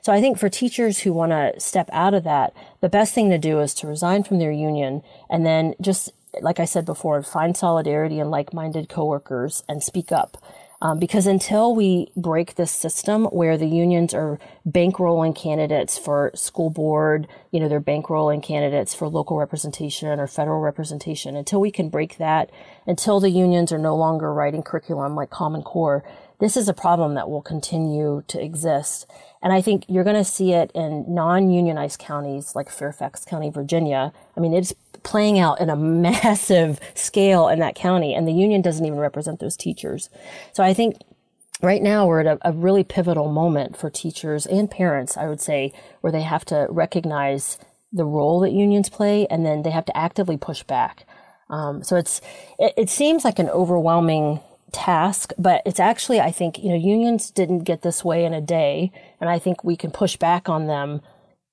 So 0.00 0.12
I 0.12 0.20
think 0.20 0.38
for 0.38 0.48
teachers 0.48 1.00
who 1.00 1.12
want 1.12 1.32
to 1.32 1.60
step 1.60 1.88
out 1.92 2.14
of 2.14 2.24
that, 2.24 2.54
the 2.80 2.88
best 2.88 3.14
thing 3.14 3.30
to 3.30 3.38
do 3.38 3.60
is 3.60 3.74
to 3.74 3.86
resign 3.86 4.24
from 4.24 4.38
their 4.38 4.52
union 4.52 5.02
and 5.30 5.44
then 5.46 5.74
just 5.80 6.10
like 6.40 6.58
I 6.58 6.64
said 6.64 6.86
before, 6.86 7.22
find 7.22 7.56
solidarity 7.56 8.18
and 8.18 8.30
like-minded 8.30 8.88
coworkers 8.88 9.62
and 9.68 9.82
speak 9.82 10.10
up. 10.10 10.38
Um, 10.82 10.98
because 10.98 11.28
until 11.28 11.76
we 11.76 12.10
break 12.16 12.56
this 12.56 12.72
system 12.72 13.26
where 13.26 13.56
the 13.56 13.68
unions 13.68 14.12
are 14.12 14.40
bankrolling 14.68 15.32
candidates 15.32 15.96
for 15.96 16.32
school 16.34 16.70
board, 16.70 17.28
you 17.52 17.60
know, 17.60 17.68
they're 17.68 17.80
bankrolling 17.80 18.42
candidates 18.42 18.92
for 18.92 19.06
local 19.06 19.38
representation 19.38 20.18
or 20.18 20.26
federal 20.26 20.60
representation, 20.60 21.36
until 21.36 21.60
we 21.60 21.70
can 21.70 21.88
break 21.88 22.16
that, 22.18 22.50
until 22.84 23.20
the 23.20 23.30
unions 23.30 23.70
are 23.70 23.78
no 23.78 23.94
longer 23.94 24.34
writing 24.34 24.64
curriculum 24.64 25.14
like 25.14 25.30
Common 25.30 25.62
Core, 25.62 26.02
this 26.42 26.56
is 26.56 26.68
a 26.68 26.74
problem 26.74 27.14
that 27.14 27.30
will 27.30 27.40
continue 27.40 28.24
to 28.26 28.42
exist. 28.42 29.08
And 29.40 29.52
I 29.52 29.62
think 29.62 29.84
you're 29.88 30.02
going 30.02 30.16
to 30.16 30.24
see 30.24 30.52
it 30.52 30.72
in 30.74 31.04
non-unionized 31.06 32.00
counties 32.00 32.56
like 32.56 32.68
Fairfax 32.68 33.24
County, 33.24 33.48
Virginia. 33.48 34.12
I 34.36 34.40
mean, 34.40 34.52
it's 34.52 34.74
playing 35.04 35.38
out 35.38 35.60
in 35.60 35.70
a 35.70 35.76
massive 36.10 36.80
scale 36.94 37.46
in 37.46 37.60
that 37.60 37.76
county 37.76 38.12
and 38.12 38.26
the 38.26 38.32
union 38.32 38.60
doesn't 38.60 38.84
even 38.84 38.98
represent 38.98 39.38
those 39.38 39.56
teachers. 39.56 40.10
So 40.52 40.64
I 40.64 40.74
think 40.74 40.96
right 41.62 41.80
now 41.80 42.08
we're 42.08 42.22
at 42.22 42.26
a, 42.26 42.48
a, 42.48 42.52
really 42.52 42.82
pivotal 42.82 43.30
moment 43.30 43.76
for 43.76 43.88
teachers 43.88 44.44
and 44.44 44.68
parents, 44.68 45.16
I 45.16 45.28
would 45.28 45.40
say, 45.40 45.72
where 46.00 46.10
they 46.12 46.22
have 46.22 46.44
to 46.46 46.66
recognize 46.70 47.56
the 47.92 48.04
role 48.04 48.40
that 48.40 48.50
unions 48.50 48.90
play 48.90 49.28
and 49.28 49.46
then 49.46 49.62
they 49.62 49.70
have 49.70 49.84
to 49.84 49.96
actively 49.96 50.36
push 50.36 50.64
back. 50.64 51.06
Um, 51.48 51.84
so 51.84 51.94
it's, 51.94 52.20
it, 52.58 52.74
it 52.76 52.90
seems 52.90 53.24
like 53.24 53.38
an 53.38 53.48
overwhelming 53.48 54.40
task, 54.72 55.32
but 55.38 55.62
it's 55.64 55.80
actually, 55.80 56.20
I 56.20 56.30
think, 56.30 56.58
you 56.58 56.70
know, 56.70 56.76
unions 56.76 57.30
didn't 57.30 57.60
get 57.60 57.82
this 57.82 58.04
way 58.04 58.24
in 58.24 58.34
a 58.34 58.40
day. 58.40 58.90
And 59.20 59.30
I 59.30 59.38
think 59.38 59.62
we 59.62 59.76
can 59.76 59.90
push 59.90 60.16
back 60.16 60.48
on 60.48 60.66
them 60.66 61.02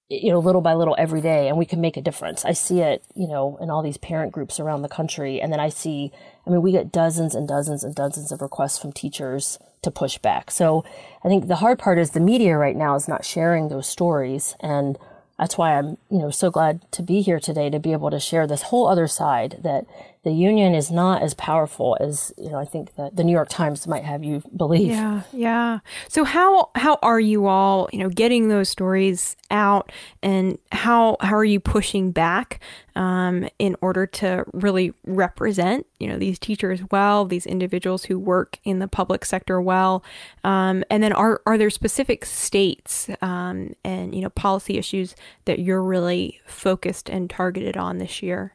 you 0.09 0.31
know, 0.31 0.39
little 0.39 0.61
by 0.61 0.73
little 0.73 0.95
every 0.97 1.21
day 1.21 1.47
and 1.47 1.57
we 1.57 1.65
can 1.65 1.79
make 1.79 1.95
a 1.95 2.01
difference. 2.01 2.43
I 2.43 2.53
see 2.53 2.79
it, 2.79 3.03
you 3.13 3.27
know, 3.27 3.57
in 3.61 3.69
all 3.69 3.83
these 3.83 3.97
parent 3.97 4.31
groups 4.31 4.59
around 4.59 4.81
the 4.81 4.89
country. 4.89 5.39
And 5.39 5.53
then 5.53 5.59
I 5.59 5.69
see, 5.69 6.11
I 6.47 6.49
mean, 6.49 6.63
we 6.63 6.71
get 6.71 6.91
dozens 6.91 7.35
and 7.35 7.47
dozens 7.47 7.83
and 7.83 7.93
dozens 7.93 8.31
of 8.31 8.41
requests 8.41 8.79
from 8.79 8.91
teachers 8.91 9.59
to 9.83 9.91
push 9.91 10.17
back. 10.17 10.49
So 10.49 10.83
I 11.23 11.27
think 11.27 11.47
the 11.47 11.57
hard 11.57 11.77
part 11.77 11.99
is 11.99 12.11
the 12.11 12.19
media 12.19 12.57
right 12.57 12.75
now 12.75 12.95
is 12.95 13.07
not 13.07 13.23
sharing 13.23 13.69
those 13.69 13.87
stories. 13.87 14.55
And 14.59 14.97
that's 15.37 15.59
why 15.59 15.77
I'm, 15.77 15.97
you 16.09 16.17
know, 16.17 16.31
so 16.31 16.49
glad 16.49 16.91
to 16.93 17.03
be 17.03 17.21
here 17.21 17.39
today 17.39 17.69
to 17.69 17.79
be 17.79 17.93
able 17.93 18.09
to 18.09 18.19
share 18.19 18.47
this 18.47 18.63
whole 18.63 18.87
other 18.87 19.07
side 19.07 19.59
that 19.61 19.85
the 20.23 20.31
union 20.31 20.75
is 20.75 20.91
not 20.91 21.21
as 21.21 21.33
powerful 21.33 21.95
as 22.01 22.33
you 22.37 22.49
know 22.49 22.57
I 22.57 22.65
think 22.65 22.95
that 22.95 23.15
the 23.15 23.23
New 23.23 23.31
York 23.31 23.47
Times 23.47 23.87
might 23.87 24.03
have 24.03 24.21
you 24.21 24.43
believe. 24.55 24.91
Yeah, 24.91 25.21
yeah. 25.31 25.79
So 26.09 26.25
how 26.25 26.71
how 26.75 26.99
are 27.01 27.21
you 27.21 27.47
all 27.47 27.89
you 27.93 27.99
know 27.99 28.09
getting 28.09 28.49
those 28.49 28.67
stories 28.67 29.37
out, 29.49 29.91
and 30.21 30.57
how 30.73 31.15
how 31.21 31.35
are 31.35 31.45
you 31.45 31.61
pushing 31.61 32.11
back 32.11 32.59
um, 32.97 33.47
in 33.59 33.77
order 33.81 34.05
to 34.05 34.43
really 34.51 34.93
represent 35.05 35.85
you 35.99 36.07
know 36.09 36.17
these 36.17 36.37
teachers 36.37 36.81
well, 36.91 37.23
these 37.23 37.45
individuals 37.45 38.03
who 38.03 38.19
work 38.19 38.59
in 38.65 38.79
the 38.79 38.89
public 38.89 39.23
sector 39.23 39.61
well, 39.61 40.03
um, 40.43 40.83
and 40.89 41.01
then 41.01 41.13
are 41.13 41.41
are 41.45 41.57
there 41.57 41.69
specific 41.69 42.25
states 42.25 43.09
um, 43.21 43.73
and 43.85 44.13
you 44.13 44.21
know 44.21 44.29
policy 44.31 44.77
issues 44.77 45.15
that 45.45 45.59
you're 45.59 45.81
really 45.81 46.41
focused 46.45 47.09
and 47.09 47.29
targeted 47.29 47.77
on 47.77 47.99
this 47.99 48.21
year? 48.21 48.53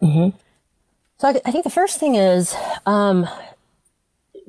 Mm-hmm. 0.00 0.36
So 1.22 1.28
I, 1.28 1.40
I 1.44 1.52
think 1.52 1.62
the 1.62 1.70
first 1.70 2.00
thing 2.00 2.16
is 2.16 2.52
um, 2.84 3.28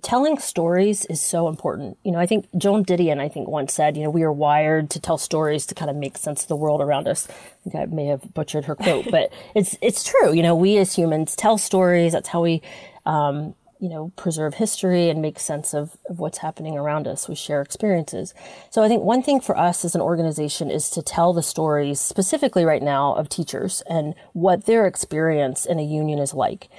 telling 0.02 0.40
stories 0.40 1.06
is 1.06 1.22
so 1.22 1.48
important. 1.48 2.00
You 2.04 2.12
know, 2.12 2.18
I 2.18 2.26
think 2.26 2.48
Joan 2.58 2.84
Didion, 2.84 3.20
I 3.20 3.30
think 3.30 3.48
once 3.48 3.72
said, 3.76 3.96
you 3.96 4.02
know, 4.02 4.10
we 4.10 4.24
are 4.24 4.32
wired 4.34 4.90
to 4.90 5.00
tell 5.00 5.20
stories 5.20 5.68
to 5.68 5.76
kind 5.76 5.92
of 5.92 5.96
make 5.96 6.18
sense 6.18 6.42
of 6.42 6.48
the 6.48 6.56
world 6.56 6.82
around 6.82 7.08
us. 7.08 7.28
I 7.30 7.70
think 7.70 7.76
I 7.76 7.86
may 7.94 8.08
have 8.08 8.34
butchered 8.34 8.66
her 8.66 8.74
quote, 8.74 9.06
but 9.12 9.32
it's 9.56 9.78
it's 9.84 10.04
true. 10.04 10.34
You 10.34 10.42
know, 10.42 10.56
we 10.56 10.80
as 10.80 10.96
humans 10.96 11.36
tell 11.36 11.60
stories. 11.60 12.14
That's 12.14 12.30
how 12.30 12.42
we 12.42 12.64
um, 13.06 13.54
you 13.84 13.89
know, 13.89 14.13
preserve 14.15 14.54
history 14.54 15.10
and 15.10 15.22
make 15.22 15.38
sense 15.38 15.74
of, 15.74 15.98
of 16.10 16.17
what's 16.17 16.38
happening 16.38 16.78
around 16.78 17.06
us. 17.06 17.28
We 17.28 17.36
share 17.36 17.62
experiences. 17.62 18.34
So 18.69 18.82
I 18.82 18.88
think 18.88 19.04
one 19.04 19.22
thing 19.22 19.41
for 19.41 19.58
us 19.58 19.84
as 19.84 19.93
an 19.93 20.00
organization 20.00 20.72
is 20.72 20.89
to 20.91 21.02
tell 21.02 21.34
the 21.34 21.43
stories 21.43 22.00
specifically 22.00 22.63
right 22.63 22.82
now 22.82 23.13
of 23.15 23.28
teachers 23.28 23.84
and 23.89 24.15
what 24.32 24.67
their 24.67 24.88
experience 24.88 25.65
in 25.65 25.80
a 25.80 25.84
union 25.84 26.19
is 26.19 26.34
like. 26.34 26.69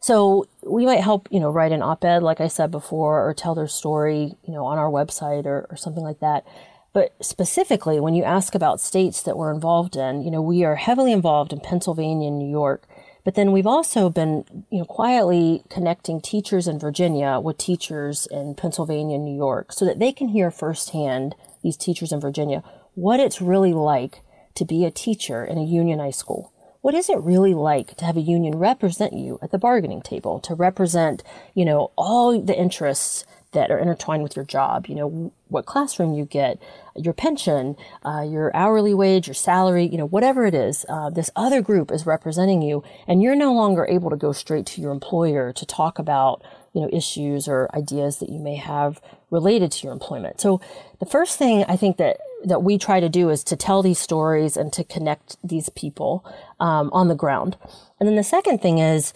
So 0.00 0.46
we 0.62 0.86
might 0.86 1.02
help, 1.02 1.28
you 1.30 1.38
know, 1.38 1.50
write 1.50 1.72
an 1.72 1.82
op-ed, 1.82 2.22
like 2.22 2.40
I 2.40 2.48
said 2.48 2.70
before, 2.70 3.28
or 3.28 3.34
tell 3.34 3.54
their 3.54 3.68
story, 3.68 4.32
you 4.46 4.54
know, 4.54 4.64
on 4.64 4.78
our 4.78 4.90
website 4.90 5.44
or, 5.44 5.66
or 5.68 5.76
something 5.76 6.02
like 6.02 6.20
that. 6.20 6.46
But 6.94 7.12
specifically, 7.20 8.00
when 8.00 8.14
you 8.14 8.24
ask 8.24 8.54
about 8.54 8.80
states 8.80 9.20
that 9.24 9.36
we're 9.36 9.52
involved 9.52 9.96
in, 9.96 10.22
you 10.22 10.30
know, 10.30 10.40
we 10.40 10.64
are 10.64 10.76
heavily 10.76 11.12
involved 11.12 11.52
in 11.52 11.60
Pennsylvania 11.60 12.28
and 12.28 12.38
New 12.38 12.48
York. 12.48 12.86
But 13.24 13.34
then 13.34 13.52
we've 13.52 13.66
also 13.66 14.10
been, 14.10 14.44
you 14.70 14.78
know, 14.78 14.84
quietly 14.84 15.62
connecting 15.70 16.20
teachers 16.20 16.68
in 16.68 16.78
Virginia 16.78 17.40
with 17.40 17.56
teachers 17.56 18.28
in 18.30 18.54
Pennsylvania 18.54 19.16
and 19.16 19.24
New 19.24 19.34
York 19.36 19.72
so 19.72 19.86
that 19.86 19.98
they 19.98 20.12
can 20.12 20.28
hear 20.28 20.50
firsthand, 20.50 21.34
these 21.62 21.78
teachers 21.78 22.12
in 22.12 22.20
Virginia, 22.20 22.62
what 22.94 23.20
it's 23.20 23.40
really 23.40 23.72
like 23.72 24.20
to 24.54 24.64
be 24.64 24.84
a 24.84 24.90
teacher 24.90 25.44
in 25.44 25.58
a 25.58 25.64
unionized 25.64 26.18
school. 26.18 26.52
what 26.84 26.94
is 26.94 27.08
it 27.08 27.18
really 27.20 27.54
like 27.54 27.96
to 27.96 28.04
have 28.04 28.18
a 28.18 28.20
union 28.20 28.58
represent 28.58 29.14
you 29.14 29.38
at 29.40 29.50
the 29.50 29.56
bargaining 29.56 30.02
table, 30.02 30.38
to 30.38 30.54
represent, 30.54 31.22
you 31.54 31.64
know, 31.64 31.90
all 31.96 32.38
the 32.38 32.54
interests 32.54 33.24
that 33.52 33.70
are 33.70 33.78
intertwined 33.78 34.22
with 34.22 34.36
your 34.36 34.44
job. 34.44 34.86
You 34.86 34.96
know, 34.96 35.32
what 35.48 35.64
classroom 35.64 36.12
you 36.12 36.26
get, 36.26 36.58
your 36.96 37.12
pension, 37.12 37.76
uh, 38.04 38.22
your 38.22 38.54
hourly 38.54 38.94
wage, 38.94 39.26
your 39.26 39.34
salary, 39.34 39.86
you 39.86 39.98
know, 39.98 40.06
whatever 40.06 40.46
it 40.46 40.54
is, 40.54 40.84
uh, 40.88 41.10
this 41.10 41.30
other 41.34 41.60
group 41.60 41.90
is 41.90 42.06
representing 42.06 42.62
you 42.62 42.82
and 43.06 43.22
you're 43.22 43.34
no 43.34 43.52
longer 43.52 43.86
able 43.88 44.10
to 44.10 44.16
go 44.16 44.32
straight 44.32 44.66
to 44.66 44.80
your 44.80 44.92
employer 44.92 45.52
to 45.52 45.66
talk 45.66 45.98
about, 45.98 46.42
you 46.72 46.80
know, 46.80 46.88
issues 46.92 47.48
or 47.48 47.68
ideas 47.74 48.18
that 48.18 48.28
you 48.28 48.38
may 48.38 48.56
have 48.56 49.00
related 49.30 49.72
to 49.72 49.84
your 49.84 49.92
employment. 49.92 50.40
So 50.40 50.60
the 51.00 51.06
first 51.06 51.38
thing 51.38 51.64
I 51.68 51.76
think 51.76 51.96
that 51.96 52.18
that 52.44 52.62
we 52.62 52.76
try 52.76 53.00
to 53.00 53.08
do 53.08 53.30
is 53.30 53.42
to 53.42 53.56
tell 53.56 53.82
these 53.82 53.98
stories 53.98 54.56
and 54.56 54.70
to 54.74 54.84
connect 54.84 55.36
these 55.42 55.70
people 55.70 56.24
um, 56.60 56.90
on 56.92 57.08
the 57.08 57.14
ground. 57.14 57.56
And 57.98 58.06
then 58.06 58.16
the 58.16 58.22
second 58.22 58.60
thing 58.60 58.78
is, 58.78 59.14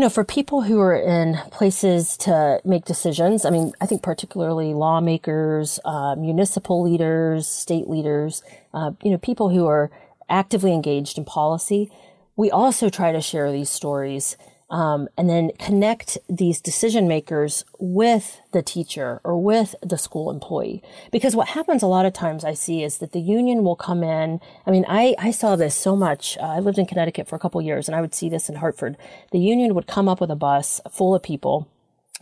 you 0.00 0.06
know, 0.06 0.08
for 0.08 0.24
people 0.24 0.62
who 0.62 0.80
are 0.80 0.96
in 0.96 1.34
places 1.50 2.16
to 2.16 2.58
make 2.64 2.86
decisions, 2.86 3.44
I 3.44 3.50
mean, 3.50 3.74
I 3.82 3.86
think 3.86 4.02
particularly 4.02 4.72
lawmakers, 4.72 5.78
uh, 5.84 6.14
municipal 6.16 6.82
leaders, 6.82 7.46
state 7.46 7.86
leaders, 7.86 8.42
uh, 8.72 8.92
you 9.02 9.10
know, 9.10 9.18
people 9.18 9.50
who 9.50 9.66
are 9.66 9.90
actively 10.30 10.72
engaged 10.72 11.18
in 11.18 11.26
policy, 11.26 11.92
we 12.34 12.50
also 12.50 12.88
try 12.88 13.12
to 13.12 13.20
share 13.20 13.52
these 13.52 13.68
stories 13.68 14.38
um, 14.70 15.08
and 15.18 15.28
then 15.28 15.50
connect 15.58 16.16
these 16.28 16.60
decision 16.60 17.08
makers 17.08 17.64
with 17.78 18.40
the 18.52 18.62
teacher 18.62 19.20
or 19.24 19.42
with 19.42 19.74
the 19.82 19.98
school 19.98 20.30
employee. 20.30 20.82
Because 21.10 21.34
what 21.34 21.48
happens 21.48 21.82
a 21.82 21.88
lot 21.88 22.06
of 22.06 22.12
times 22.12 22.44
I 22.44 22.54
see 22.54 22.82
is 22.82 22.98
that 22.98 23.12
the 23.12 23.20
union 23.20 23.64
will 23.64 23.76
come 23.76 24.02
in. 24.02 24.40
I 24.66 24.70
mean, 24.70 24.84
I, 24.88 25.14
I 25.18 25.32
saw 25.32 25.56
this 25.56 25.74
so 25.74 25.96
much. 25.96 26.38
Uh, 26.38 26.46
I 26.46 26.60
lived 26.60 26.78
in 26.78 26.86
Connecticut 26.86 27.28
for 27.28 27.36
a 27.36 27.40
couple 27.40 27.60
years 27.60 27.88
and 27.88 27.96
I 27.96 28.00
would 28.00 28.14
see 28.14 28.28
this 28.28 28.48
in 28.48 28.56
Hartford. 28.56 28.96
The 29.32 29.38
union 29.38 29.74
would 29.74 29.86
come 29.86 30.08
up 30.08 30.20
with 30.20 30.30
a 30.30 30.36
bus 30.36 30.80
full 30.90 31.14
of 31.14 31.22
people 31.22 31.68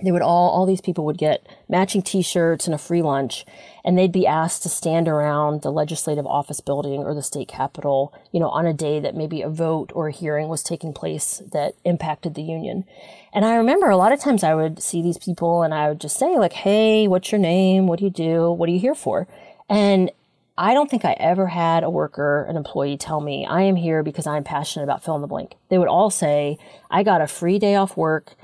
they 0.03 0.13
would 0.13 0.23
all 0.23 0.51
all 0.51 0.67
these 0.67 0.81
people 0.81 1.05
would 1.05 1.19
get 1.19 1.47
matching 1.69 2.03
t-shirts 2.03 2.67
and 2.67 2.75
a 2.75 2.79
free 2.79 3.03
lunch 3.03 3.45
and 3.85 3.97
they'd 3.97 4.13
be 4.13 4.27
asked 4.27 4.63
to 4.63 4.69
stand 4.69 5.09
around 5.09 5.63
the 5.63 5.73
legislative 5.73 6.27
office 6.27 6.61
building 6.61 7.01
or 7.01 7.15
the 7.15 7.23
state 7.23 7.49
capitol 7.49 8.13
you 8.33 8.41
know 8.41 8.49
on 8.49 8.67
a 8.67 8.73
day 8.73 9.01
that 9.01 9.17
maybe 9.17 9.43
a 9.43 9.49
vote 9.49 9.91
or 9.95 10.09
a 10.09 10.13
hearing 10.13 10.49
was 10.49 10.63
taking 10.63 10.93
place 10.93 11.43
that 11.53 11.75
impacted 11.85 12.35
the 12.35 12.43
union. 12.43 12.85
And 13.33 13.45
i 13.45 13.57
remember 13.57 13.91
a 13.91 13.97
lot 13.97 14.13
of 14.13 14.21
times 14.21 14.45
i 14.45 14.55
would 14.55 14.83
see 14.83 15.03
these 15.03 15.19
people 15.19 15.63
and 15.63 15.75
i 15.75 15.89
would 15.89 16.01
just 16.01 16.19
say 16.19 16.39
like 16.39 16.53
hey 16.53 17.09
what's 17.09 17.33
your 17.33 17.41
name? 17.41 17.87
What 17.87 17.99
do 17.99 18.05
you 18.05 18.11
do? 18.11 18.51
What 18.53 18.69
are 18.69 18.73
you 18.73 18.81
here 18.81 18.95
for? 18.95 19.27
And 19.69 20.11
I 20.57 20.75
don't 20.75 20.91
think 20.91 21.05
I 21.05 21.13
ever 21.13 21.47
had 21.47 21.85
a 21.85 21.91
worker, 21.91 22.45
an 22.49 22.57
employee 22.57 22.97
tell 22.97 23.21
me, 23.21 23.47
I 23.47 23.63
am 23.63 23.77
here 23.77 24.03
because 24.03 24.27
I'm 24.27 24.43
passionate 24.43 24.83
about 24.83 25.05
fill 25.05 25.15
in 25.15 25.21
the 25.21 25.29
blank. 25.29 25.55
They 25.69 25.79
would 25.79 25.87
all 25.87 26.11
say, 26.11 26.59
I 26.91 27.05
got 27.05 27.21
a 27.21 27.29
free 27.29 27.61
day 27.61 27.77
off 27.77 27.97
work 27.97 28.35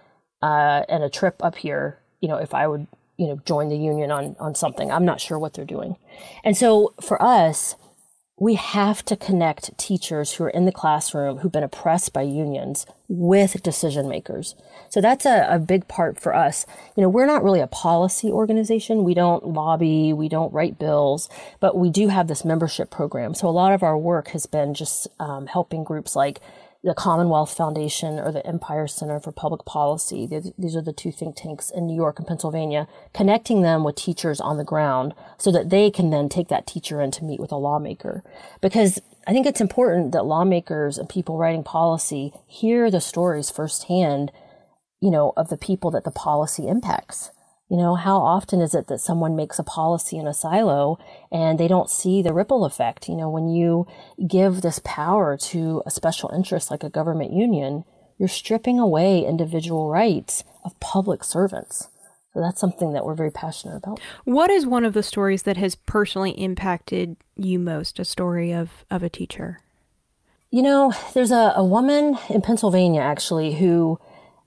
uh, 0.43 0.83
and 0.89 1.03
a 1.03 1.11
trip 1.11 1.37
up 1.43 1.57
here, 1.57 1.99
you 2.21 2.29
know, 2.29 2.37
if 2.37 2.55
I 2.55 2.67
would, 2.67 2.87
you 3.17 3.29
know, 3.29 3.41
join 3.45 3.69
the 3.69 3.77
union 3.77 4.11
on, 4.11 4.37
on 4.39 4.55
something. 4.55 4.91
I'm 4.91 5.05
not 5.05 5.21
sure 5.21 5.39
what 5.39 5.55
they're 5.55 5.65
doing. 5.65 5.97
And 6.43 6.57
so 6.57 6.95
for 7.01 7.21
us, 7.23 7.77
we 8.37 8.55
have 8.57 9.05
to 9.05 9.17
connect 9.17 9.77
teachers 9.79 10.33
who 10.33 10.45
are 10.45 10.51
in 10.51 10.65
the 10.65 10.73
classroom 10.73 11.39
who've 11.39 11.53
been 11.53 11.63
oppressed 11.63 12.13
by 12.13 12.23
unions 12.23 12.85
with 13.07 13.63
decision 13.63 14.09
makers. 14.09 14.57
So 14.91 15.01
that's 15.01 15.25
a, 15.25 15.47
a 15.49 15.61
big 15.61 15.87
part 15.87 16.19
for 16.19 16.35
us. 16.35 16.67
You 16.97 17.03
know, 17.03 17.09
we're 17.09 17.27
not 17.27 17.45
really 17.45 17.61
a 17.61 17.69
policy 17.69 18.33
organization. 18.33 19.05
We 19.05 19.15
don't 19.15 19.47
lobby. 19.47 20.13
We 20.13 20.29
don't 20.29 20.53
write 20.53 20.81
bills, 20.81 21.29
but 21.61 21.77
we 21.77 21.91
do 21.91 22.09
have 22.09 22.27
this 22.27 22.45
membership 22.45 22.91
program. 22.91 23.35
So 23.35 23.49
a 23.49 23.51
lot 23.51 23.73
of 23.73 23.85
our 23.85 23.97
work 23.97 24.29
has 24.29 24.47
been 24.47 24.75
just 24.75 25.07
um, 25.21 25.47
helping 25.47 25.85
groups 25.85 26.17
like 26.17 26.41
the 26.85 26.95
Commonwealth 26.95 27.57
Foundation 27.57 28.19
or 28.19 28.31
the 28.31 28.47
Empire 28.47 28.87
Center 28.87 29.19
for 29.19 29.33
Public 29.33 29.65
Policy. 29.65 30.27
These 30.27 30.77
are 30.77 30.83
the 30.83 30.93
two 30.93 31.11
think 31.11 31.35
tanks 31.35 31.71
in 31.71 31.87
New 31.87 31.97
York 31.97 32.19
and 32.19 32.29
Pennsylvania, 32.29 32.87
connecting 33.15 33.63
them 33.63 33.85
with 33.85 33.97
teachers 33.97 34.39
on 34.39 34.59
the 34.59 34.65
ground 34.65 35.15
so 35.39 35.51
that 35.51 35.71
they 35.71 35.91
can 35.91 36.11
then 36.11 36.29
take 36.29 36.49
that 36.49 36.67
teacher 36.67 37.01
in 37.01 37.11
to 37.13 37.25
meet 37.25 37.41
with 37.41 37.53
a 37.53 37.57
lawmaker. 37.57 38.23
Because 38.61 39.01
I 39.27 39.33
think 39.33 39.47
it's 39.47 39.63
important 39.63 40.13
that 40.13 40.27
lawmakers 40.27 40.99
and 40.99 41.09
people 41.09 41.39
writing 41.39 41.65
policy 41.65 42.35
hear 42.47 42.91
the 42.91 43.01
stories 43.01 43.51
firsthand, 43.51 44.31
you 45.01 45.11
know, 45.11 45.33
of 45.39 45.49
the 45.49 45.57
people 45.57 45.91
that 45.93 46.05
the 46.05 46.11
policy 46.11 46.69
impacts. 46.69 47.31
You 47.71 47.79
know, 47.79 47.95
how 47.95 48.19
often 48.19 48.61
is 48.61 48.75
it 48.75 48.89
that 48.89 49.01
someone 49.01 49.37
makes 49.37 49.59
a 49.59 49.65
policy 49.65 50.19
in 50.19 50.27
a 50.27 50.35
silo 50.35 50.99
and 51.33 51.59
they 51.59 51.67
don't 51.67 51.89
see 51.91 52.21
the 52.21 52.35
ripple 52.35 52.65
effect? 52.65 53.09
You 53.09 53.17
know, 53.17 53.31
when 53.31 53.49
you 53.49 53.87
give 54.27 54.61
this 54.61 54.81
power 54.85 55.37
to 55.39 55.83
a 55.87 55.91
special 55.91 56.31
interest 56.35 56.71
like 56.71 56.85
a 56.85 56.91
government 56.91 57.33
union, 57.33 57.85
you're 58.19 58.29
stripping 58.29 58.79
away 58.79 59.25
individual 59.25 59.89
rights 59.89 60.45
of 60.65 60.79
public 60.79 61.25
servants. 61.25 61.89
So 62.33 62.41
that's 62.41 62.61
something 62.61 62.93
that 62.93 63.05
we're 63.05 63.15
very 63.15 63.31
passionate 63.31 63.77
about. 63.77 64.01
What 64.25 64.51
is 64.51 64.67
one 64.67 64.85
of 64.85 64.93
the 64.93 65.03
stories 65.03 65.45
that 65.45 65.57
has 65.57 65.75
personally 65.75 66.33
impacted 66.33 67.17
you 67.37 67.59
most, 67.59 67.99
a 67.99 68.05
story 68.05 68.53
of, 68.53 68.85
of 68.91 69.03
a 69.03 69.09
teacher? 69.09 69.61
You 70.51 70.63
know, 70.63 70.93
there's 71.15 71.31
a, 71.31 71.53
a 71.57 71.65
woman 71.65 72.19
in 72.29 72.43
Pennsylvania 72.43 73.01
actually 73.01 73.55
who, 73.55 73.99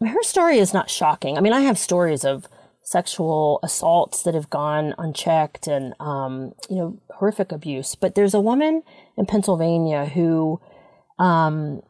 her 0.01 0.23
story 0.23 0.60
is 0.60 0.73
not 0.73 0.89
shocking. 0.89 1.38
I 1.38 1.41
mean, 1.41 1.53
I 1.53 1.62
have 1.62 1.77
stories 1.77 2.23
of 2.23 2.47
sexual 2.88 3.60
assaults 3.63 4.23
that 4.23 4.34
have 4.34 4.50
gone 4.50 4.95
unchecked 4.97 5.67
and, 5.67 5.93
um, 6.00 6.54
you 6.69 6.78
know, 6.78 6.97
horrific 7.15 7.52
abuse. 7.52 7.95
But 7.95 8.15
there's 8.15 8.34
a 8.34 8.39
woman 8.39 8.82
in 9.17 9.26
Pennsylvania 9.26 10.06
who, 10.06 10.62
um, 11.19 11.82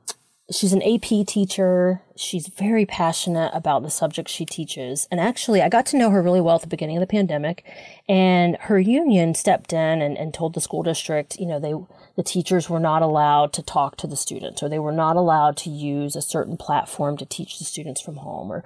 she's 0.52 0.74
an 0.74 0.82
AP 0.82 1.28
teacher. 1.28 2.02
She's 2.16 2.48
very 2.48 2.88
passionate 2.88 3.52
about 3.54 3.84
the 3.84 3.92
subject 3.92 4.28
she 4.28 4.44
teaches. 4.44 5.08
And 5.12 5.20
actually, 5.20 5.62
I 5.62 5.70
got 5.70 5.86
to 5.88 5.98
know 5.98 6.10
her 6.10 6.24
really 6.24 6.42
well 6.42 6.56
at 6.56 6.62
the 6.62 6.68
beginning 6.68 6.98
of 6.98 7.02
the 7.02 7.06
pandemic. 7.06 7.64
And 8.10 8.58
her 8.62 8.80
union 8.80 9.36
stepped 9.36 9.74
in 9.74 10.02
and, 10.02 10.18
and 10.18 10.34
told 10.34 10.56
the 10.56 10.62
school 10.62 10.82
district, 10.82 11.40
you 11.40 11.46
know, 11.46 11.60
they, 11.60 11.76
the 12.16 12.24
teachers 12.24 12.72
were 12.72 12.80
not 12.80 13.04
allowed 13.04 13.54
to 13.54 13.62
talk 13.62 13.98
to 13.98 14.08
the 14.08 14.18
students 14.18 14.64
or 14.64 14.70
they 14.70 14.80
were 14.80 14.92
not 14.92 15.16
allowed 15.16 15.58
to 15.58 15.70
use 15.70 16.16
a 16.16 16.24
certain 16.24 16.58
platform 16.58 17.18
to 17.18 17.26
teach 17.28 17.60
the 17.60 17.66
students 17.66 18.02
from 18.02 18.16
home 18.16 18.52
or 18.52 18.64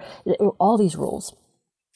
all 0.60 0.78
these 0.78 0.96
rules. 0.96 1.36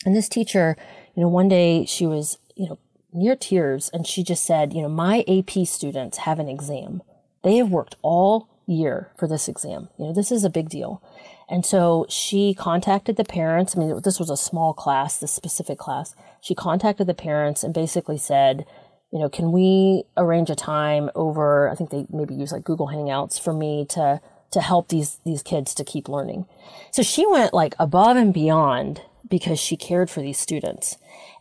And 0.06 0.15
this 0.15 0.30
teacher, 0.30 0.78
you 1.15 1.24
know, 1.24 1.28
one 1.28 1.48
day 1.48 1.86
she 1.86 2.06
was, 2.06 2.38
you 2.56 2.70
know, 2.70 2.78
near 3.12 3.36
tears 3.36 3.89
and 3.94 4.06
she 4.06 4.24
just 4.24 4.44
said, 4.44 4.74
you 4.74 4.82
know, 4.82 4.89
my 4.89 5.26
AP 5.28 5.65
students 5.65 6.20
have 6.20 6.39
an 6.39 6.48
exam. 6.48 7.02
They 7.44 7.58
have 7.58 7.72
worked 7.72 7.96
all 8.02 8.50
year 8.68 9.12
for 9.18 9.28
this 9.28 9.48
exam. 9.48 9.89
You 9.98 10.06
know, 10.06 10.13
this 10.13 10.32
is 10.32 10.44
a 10.44 10.50
big 10.50 10.70
deal. 10.70 11.02
And 11.50 11.65
so 11.65 12.06
she 12.10 12.54
contacted 12.54 13.18
the 13.18 13.24
parents. 13.24 13.76
I 13.76 13.80
mean, 13.80 14.02
this 14.04 14.20
was 14.20 14.30
a 14.30 14.38
small 14.38 14.74
class, 14.74 15.18
this 15.18 15.32
specific 15.32 15.78
class. 15.78 16.15
She 16.41 16.56
contacted 16.56 17.08
the 17.08 17.13
parents 17.13 17.63
and 17.63 17.74
basically 17.74 18.18
said, 18.18 18.65
you 19.12 19.20
know, 19.20 19.30
can 19.30 19.52
we 19.52 20.04
arrange 20.18 20.50
a 20.50 20.56
time 20.56 21.10
over, 21.15 21.70
I 21.70 21.76
think 21.76 21.91
they 21.91 22.06
maybe 22.10 22.34
use 22.34 22.52
like 22.52 22.63
Google 22.63 22.88
Hangouts 22.88 23.39
for 23.39 23.54
me 23.54 23.86
to, 23.89 24.20
to 24.52 24.62
help 24.62 24.89
these, 24.89 25.20
these 25.24 25.44
kids 25.44 25.74
to 25.76 25.84
keep 25.84 26.10
learning. 26.10 26.46
So 26.91 27.04
she 27.04 27.26
went 27.28 27.54
like 27.54 27.76
above 27.80 28.18
and 28.18 28.34
beyond 28.34 29.02
because 29.30 29.60
she 29.60 29.78
cared 29.78 30.10
for 30.10 30.22
these 30.22 30.38
students. 30.38 30.98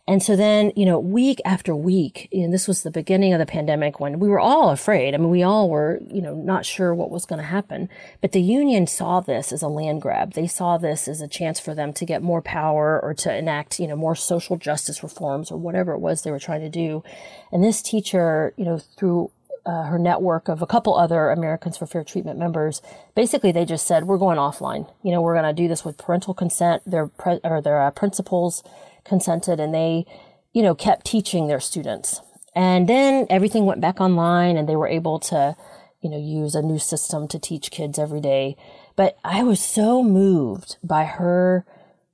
And 0.07 0.21
so 0.21 0.35
then, 0.35 0.71
you 0.75 0.85
know, 0.85 0.99
week 0.99 1.41
after 1.45 1.75
week, 1.75 2.29
and 2.31 2.53
this 2.53 2.67
was 2.67 2.83
the 2.83 2.91
beginning 2.91 3.33
of 3.33 3.39
the 3.39 3.45
pandemic 3.47 3.99
when 3.99 4.19
we 4.19 4.27
were 4.27 4.39
all 4.39 4.69
afraid. 4.69 5.15
I 5.15 5.17
mean, 5.17 5.31
we 5.31 5.41
all 5.41 5.67
were, 5.67 5.99
you 6.07 6.21
know, 6.21 6.35
not 6.35 6.63
sure 6.63 6.93
what 6.93 7.09
was 7.09 7.25
going 7.25 7.39
to 7.39 7.47
happen. 7.47 7.89
But 8.21 8.31
the 8.31 8.41
union 8.41 8.85
saw 8.85 9.19
this 9.19 9.51
as 9.51 9.63
a 9.63 9.67
land 9.67 10.03
grab. 10.03 10.33
They 10.33 10.45
saw 10.45 10.77
this 10.77 11.07
as 11.07 11.21
a 11.21 11.27
chance 11.27 11.59
for 11.59 11.73
them 11.73 11.91
to 11.93 12.05
get 12.05 12.21
more 12.21 12.43
power 12.43 12.99
or 13.01 13.15
to 13.15 13.35
enact, 13.35 13.79
you 13.79 13.87
know, 13.87 13.95
more 13.95 14.15
social 14.15 14.57
justice 14.57 15.01
reforms 15.01 15.49
or 15.49 15.57
whatever 15.57 15.93
it 15.93 15.99
was 15.99 16.21
they 16.21 16.31
were 16.31 16.37
trying 16.37 16.61
to 16.61 16.69
do. 16.69 17.03
And 17.51 17.63
this 17.63 17.81
teacher, 17.81 18.53
you 18.57 18.65
know, 18.65 18.77
through 18.77 19.31
uh, 19.65 19.83
her 19.83 19.97
network 19.97 20.47
of 20.47 20.61
a 20.61 20.67
couple 20.67 20.95
other 20.95 21.29
Americans 21.29 21.77
for 21.77 21.85
Fair 21.85 22.03
Treatment 22.03 22.37
members. 22.37 22.81
Basically, 23.15 23.51
they 23.51 23.65
just 23.65 23.87
said, 23.87 24.05
"We're 24.05 24.17
going 24.17 24.37
offline. 24.37 24.91
You 25.03 25.11
know, 25.11 25.21
we're 25.21 25.33
going 25.33 25.55
to 25.55 25.61
do 25.61 25.67
this 25.67 25.83
with 25.83 25.97
parental 25.97 26.33
consent. 26.33 26.83
Their 26.85 27.07
pre- 27.07 27.39
or 27.43 27.61
their 27.61 27.81
uh, 27.81 27.91
principals 27.91 28.63
consented, 29.03 29.59
and 29.59 29.73
they, 29.73 30.05
you 30.53 30.61
know, 30.61 30.75
kept 30.75 31.05
teaching 31.05 31.47
their 31.47 31.59
students. 31.59 32.21
And 32.55 32.87
then 32.87 33.27
everything 33.29 33.65
went 33.65 33.81
back 33.81 33.99
online, 33.99 34.55
and 34.55 34.69
they 34.69 34.75
were 34.75 34.87
able 34.87 35.19
to, 35.19 35.55
you 36.01 36.09
know, 36.09 36.17
use 36.17 36.55
a 36.55 36.61
new 36.61 36.79
system 36.79 37.27
to 37.29 37.39
teach 37.39 37.71
kids 37.71 37.99
every 37.99 38.21
day. 38.21 38.55
But 38.95 39.17
I 39.23 39.43
was 39.43 39.59
so 39.59 40.03
moved 40.03 40.77
by 40.83 41.05
her." 41.05 41.65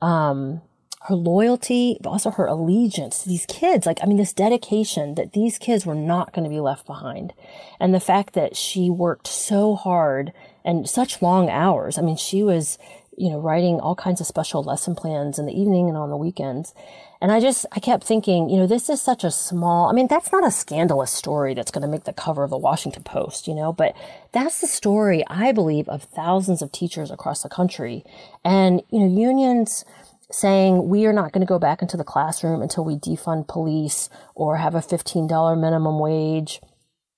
Um, 0.01 0.61
her 1.05 1.15
loyalty, 1.15 1.97
but 2.01 2.11
also 2.11 2.31
her 2.31 2.45
allegiance 2.45 3.23
to 3.23 3.29
these 3.29 3.45
kids. 3.47 3.85
Like, 3.85 3.99
I 4.03 4.05
mean, 4.05 4.17
this 4.17 4.33
dedication 4.33 5.15
that 5.15 5.33
these 5.33 5.57
kids 5.57 5.85
were 5.85 5.95
not 5.95 6.31
going 6.31 6.43
to 6.43 6.49
be 6.49 6.59
left 6.59 6.85
behind. 6.85 7.33
And 7.79 7.93
the 7.93 7.99
fact 7.99 8.33
that 8.33 8.55
she 8.55 8.89
worked 8.89 9.27
so 9.27 9.75
hard 9.75 10.31
and 10.63 10.87
such 10.87 11.21
long 11.21 11.49
hours. 11.49 11.97
I 11.97 12.01
mean, 12.01 12.17
she 12.17 12.43
was, 12.43 12.77
you 13.17 13.29
know, 13.29 13.39
writing 13.39 13.79
all 13.79 13.95
kinds 13.95 14.21
of 14.21 14.27
special 14.27 14.63
lesson 14.63 14.95
plans 14.95 15.39
in 15.39 15.45
the 15.45 15.59
evening 15.59 15.87
and 15.87 15.97
on 15.97 16.09
the 16.09 16.17
weekends. 16.17 16.73
And 17.19 17.31
I 17.31 17.39
just, 17.39 17.65
I 17.71 17.79
kept 17.79 18.03
thinking, 18.03 18.49
you 18.49 18.57
know, 18.57 18.67
this 18.67 18.89
is 18.89 19.01
such 19.01 19.23
a 19.23 19.31
small, 19.31 19.89
I 19.89 19.93
mean, 19.93 20.07
that's 20.07 20.31
not 20.31 20.45
a 20.45 20.51
scandalous 20.51 21.11
story 21.11 21.53
that's 21.53 21.69
going 21.69 21.83
to 21.83 21.87
make 21.87 22.05
the 22.05 22.13
cover 22.13 22.43
of 22.43 22.49
the 22.49 22.57
Washington 22.57 23.03
Post, 23.03 23.47
you 23.47 23.53
know, 23.53 23.71
but 23.71 23.95
that's 24.31 24.61
the 24.61 24.67
story, 24.67 25.23
I 25.27 25.51
believe, 25.51 25.87
of 25.87 26.03
thousands 26.03 26.63
of 26.63 26.71
teachers 26.71 27.11
across 27.11 27.43
the 27.43 27.49
country. 27.49 28.03
And, 28.43 28.81
you 28.91 28.99
know, 28.99 29.19
unions 29.21 29.85
saying 30.31 30.89
we 30.89 31.05
are 31.05 31.13
not 31.13 31.31
going 31.31 31.41
to 31.41 31.49
go 31.49 31.59
back 31.59 31.81
into 31.81 31.97
the 31.97 32.03
classroom 32.03 32.61
until 32.61 32.83
we 32.85 32.95
defund 32.95 33.47
police 33.47 34.09
or 34.35 34.57
have 34.57 34.75
a 34.75 34.79
$15 34.79 35.59
minimum 35.59 35.99
wage 35.99 36.61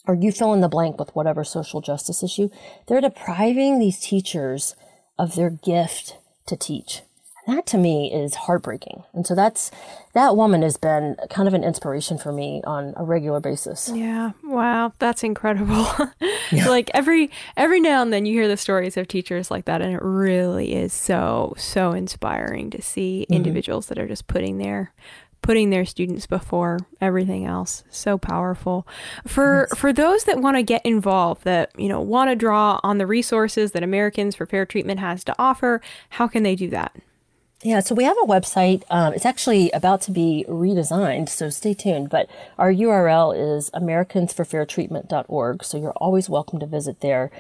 or 0.05 0.15
you 0.15 0.31
fill 0.31 0.53
in 0.53 0.61
the 0.61 0.67
blank 0.67 0.99
with 0.99 1.15
whatever 1.15 1.43
social 1.43 1.81
justice 1.81 2.23
issue. 2.23 2.49
They're 2.87 3.01
depriving 3.01 3.79
these 3.79 3.99
teachers 3.99 4.75
of 5.17 5.35
their 5.35 5.49
gift 5.49 6.17
to 6.47 6.57
teach 6.57 7.01
that 7.47 7.65
to 7.67 7.77
me 7.77 8.13
is 8.13 8.35
heartbreaking. 8.35 9.03
And 9.13 9.25
so 9.27 9.35
that's 9.35 9.71
that 10.13 10.35
woman 10.35 10.61
has 10.61 10.77
been 10.77 11.17
kind 11.29 11.47
of 11.47 11.53
an 11.53 11.63
inspiration 11.63 12.17
for 12.17 12.31
me 12.31 12.61
on 12.65 12.93
a 12.95 13.03
regular 13.03 13.39
basis. 13.39 13.91
Yeah. 13.93 14.31
Wow, 14.43 14.93
that's 14.99 15.23
incredible. 15.23 15.87
yeah. 16.51 16.69
like 16.69 16.89
every 16.93 17.29
every 17.57 17.79
now 17.79 18.01
and 18.01 18.13
then 18.13 18.25
you 18.25 18.33
hear 18.33 18.47
the 18.47 18.57
stories 18.57 18.97
of 18.97 19.07
teachers 19.07 19.51
like 19.51 19.65
that 19.65 19.81
and 19.81 19.93
it 19.93 20.01
really 20.01 20.73
is 20.73 20.93
so 20.93 21.53
so 21.57 21.91
inspiring 21.91 22.69
to 22.69 22.81
see 22.81 23.21
mm-hmm. 23.21 23.33
individuals 23.33 23.87
that 23.87 23.99
are 23.99 24.07
just 24.07 24.27
putting 24.27 24.57
their 24.57 24.93
putting 25.41 25.69
their 25.69 25.85
students 25.85 26.25
before 26.25 26.79
everything 27.01 27.45
else 27.45 27.83
so 27.89 28.17
powerful 28.17 28.87
for 29.27 29.67
yes. 29.69 29.79
for 29.79 29.91
those 29.91 30.23
that 30.23 30.39
want 30.39 30.55
to 30.55 30.63
get 30.63 30.83
involved 30.85 31.43
that 31.43 31.69
you 31.77 31.89
know 31.89 31.99
want 31.99 32.29
to 32.29 32.35
draw 32.35 32.79
on 32.81 32.97
the 32.97 33.05
resources 33.05 33.73
that 33.73 33.83
americans 33.83 34.35
for 34.35 34.45
fair 34.45 34.65
treatment 34.65 34.99
has 35.01 35.23
to 35.23 35.35
offer 35.37 35.81
how 36.11 36.27
can 36.27 36.43
they 36.43 36.55
do 36.55 36.69
that 36.69 36.95
yeah, 37.63 37.79
so 37.79 37.95
we 37.95 38.03
have 38.03 38.17
a 38.21 38.25
website. 38.25 38.83
Um, 38.89 39.13
it's 39.13 39.25
actually 39.25 39.71
about 39.71 40.01
to 40.01 40.11
be 40.11 40.45
redesigned, 40.49 41.29
so 41.29 41.49
stay 41.49 41.73
tuned. 41.73 42.09
But 42.09 42.29
our 42.57 42.71
URL 42.71 43.33
is 43.35 43.71
americansforfairtreatment.org, 43.71 45.63
so 45.63 45.77
you're 45.77 45.91
always 45.91 46.29
welcome 46.29 46.59
to 46.59 46.65
visit 46.65 46.99
there. 46.99 47.31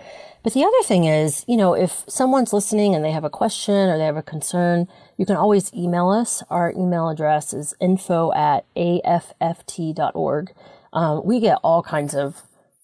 But 0.41 0.53
the 0.53 0.63
other 0.63 0.83
thing 0.83 1.05
is, 1.05 1.43
you 1.47 1.57
know, 1.57 1.73
if 1.73 2.03
someone's 2.07 2.53
listening 2.53 2.95
and 2.95 3.03
they 3.03 3.11
have 3.11 3.23
a 3.23 3.29
question 3.29 3.89
or 3.89 3.97
they 3.97 4.05
have 4.05 4.17
a 4.17 4.21
concern, 4.21 4.87
you 5.17 5.25
can 5.25 5.35
always 5.35 5.73
email 5.73 6.09
us. 6.09 6.41
Our 6.49 6.71
email 6.71 7.09
address 7.09 7.53
is 7.53 7.75
info 7.79 8.31
at 8.33 8.65
afft.org. 8.75 10.53
Um, 10.93 11.25
we 11.25 11.39
get 11.39 11.59
all 11.63 11.83
kinds 11.83 12.13
of 12.15 12.43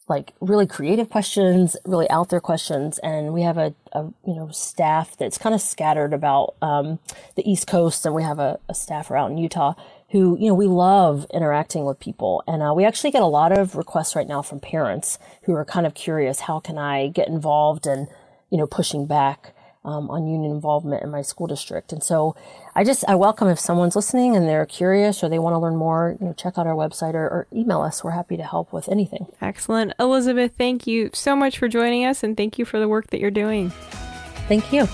like 0.10 0.34
really 0.42 0.68
creative 0.68 1.10
questions, 1.10 1.78
really 1.86 2.10
out 2.10 2.30
there 2.30 2.42
questions, 2.42 2.98
and 3.00 3.34
we 3.34 3.44
have 3.44 3.58
a, 3.58 3.74
a 3.94 4.06
you 4.26 4.36
know 4.36 4.50
staff 4.52 5.16
that's 5.18 5.38
kind 5.38 5.56
of 5.56 5.62
scattered 5.62 6.14
about 6.14 6.56
um, 6.62 7.00
the 7.36 7.50
East 7.50 7.68
Coast, 7.68 8.06
and 8.06 8.16
we 8.16 8.24
have 8.24 8.40
a, 8.40 8.60
a 8.68 8.74
staffer 8.74 9.16
out 9.16 9.32
in 9.32 9.38
Utah 9.38 9.76
who 10.12 10.38
you 10.40 10.48
know 10.48 10.56
we 10.56 10.68
love 10.68 11.26
interacting 11.34 11.86
with 11.86 12.00
people, 12.00 12.44
and 12.48 12.64
uh, 12.64 12.74
we 12.76 12.84
actually 12.86 13.12
get 13.12 13.22
a 13.22 13.28
lot 13.28 13.58
of 13.58 13.76
requests 13.76 14.16
right 14.16 14.28
now 14.28 14.42
from 14.42 14.60
parents 14.60 15.20
who 15.44 15.54
are 15.54 15.66
kind 15.66 15.86
of 15.86 15.94
curious, 15.94 16.42
how 16.42 16.60
can 16.60 16.78
I 16.78 17.08
get 17.08 17.28
involved 17.28 17.86
and 17.86 18.08
you 18.50 18.58
know 18.58 18.68
pushing 18.68 19.06
back 19.06 19.54
um, 19.90 20.10
on 20.10 20.28
union 20.28 20.52
involvement 20.52 21.04
in 21.04 21.10
my 21.10 21.22
school 21.22 21.48
district. 21.48 21.92
And 21.92 22.04
so 22.04 22.36
I 22.76 22.84
just, 22.84 23.04
I 23.08 23.16
welcome 23.16 23.48
if 23.48 23.60
someone's 23.60 23.96
listening 23.96 24.36
and 24.36 24.48
they're 24.48 24.66
curious 24.66 25.24
or 25.24 25.30
they 25.30 25.40
want 25.40 25.56
to 25.56 25.58
learn 25.58 25.76
more, 25.76 26.16
you 26.20 26.28
know, 26.28 26.34
check 26.34 26.58
out 26.58 26.68
our 26.68 26.76
website 26.76 27.16
or, 27.16 27.26
or 27.26 27.48
email 27.52 27.82
us. 27.82 28.04
We're 28.04 28.12
happy 28.12 28.38
to 28.38 28.44
help 28.44 28.72
with 28.72 28.88
anything. 28.88 29.26
Excellent. 29.42 29.94
Elisabeth, 30.00 30.54
thank 30.58 30.86
you 30.86 31.10
so 31.14 31.36
much 31.36 31.58
for 31.58 31.68
joining 31.68 32.06
us 32.06 32.24
and 32.24 32.38
thank 32.38 32.60
you 32.60 32.66
for 32.66 32.80
the 32.80 32.88
work 32.88 33.08
that 33.08 33.20
you're 33.20 33.32
doing. 33.32 33.72
Thank 34.48 34.72
you. 34.72 34.88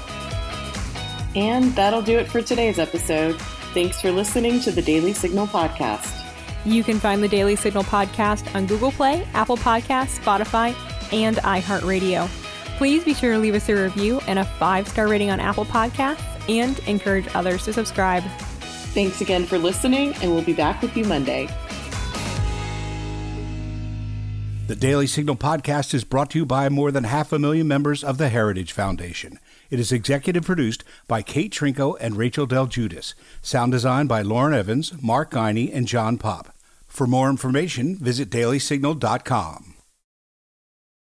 And 1.35 1.75
that'll 1.75 2.01
do 2.01 2.17
it 2.17 2.27
for 2.29 2.41
today's 2.41 2.79
episode. 2.79 3.35
Thanks 3.73 3.99
for 3.99 4.11
listening 4.11 4.61
to 4.61 4.71
the 4.71 4.81
Daily 4.81 5.11
Signal 5.11 5.47
podcast. 5.47 6.21
You 6.63 6.83
can 6.83 6.99
find 6.99 7.21
the 7.21 7.27
Daily 7.27 7.57
Signal 7.57 7.83
podcast 7.83 8.55
on 8.55 8.65
Google 8.65 8.91
Play, 8.91 9.27
Apple 9.33 9.57
Podcasts, 9.57 10.17
Spotify, 10.19 10.73
and 11.13 11.35
iHeartRadio. 11.37 12.44
Please 12.77 13.03
be 13.03 13.13
sure 13.13 13.33
to 13.33 13.39
leave 13.39 13.55
us 13.55 13.69
a 13.69 13.75
review 13.75 14.19
and 14.27 14.39
a 14.39 14.43
five 14.43 14.87
star 14.87 15.07
rating 15.07 15.29
on 15.29 15.39
Apple 15.39 15.65
Podcasts 15.65 16.23
and 16.49 16.77
encourage 16.87 17.27
others 17.33 17.63
to 17.65 17.73
subscribe. 17.73 18.23
Thanks 18.93 19.21
again 19.21 19.45
for 19.45 19.57
listening, 19.57 20.13
and 20.15 20.31
we'll 20.31 20.43
be 20.43 20.53
back 20.53 20.81
with 20.81 20.95
you 20.95 21.05
Monday. 21.05 21.49
The 24.67 24.75
Daily 24.75 25.05
Signal 25.05 25.35
podcast 25.35 25.93
is 25.93 26.03
brought 26.03 26.31
to 26.31 26.39
you 26.39 26.45
by 26.45 26.69
more 26.69 26.91
than 26.91 27.03
half 27.03 27.31
a 27.31 27.37
million 27.37 27.67
members 27.67 28.03
of 28.03 28.17
the 28.17 28.29
Heritage 28.29 28.71
Foundation. 28.71 29.39
It 29.69 29.79
is 29.79 29.91
executive 29.91 30.43
produced 30.43 30.83
by 31.07 31.21
Kate 31.21 31.53
Trinko 31.53 31.95
and 31.99 32.17
Rachel 32.17 32.47
Del 32.47 32.65
Guidice. 32.65 33.13
Sound 33.43 33.73
design 33.73 34.07
by 34.07 34.23
Lauren 34.23 34.55
Evans, 34.55 34.91
Mark 35.03 35.31
Geiney, 35.31 35.71
and 35.71 35.87
John 35.87 36.17
Popp. 36.17 36.51
For 36.87 37.05
more 37.05 37.29
information, 37.29 37.95
visit 37.95 38.31
dailysignal.com. 38.31 39.74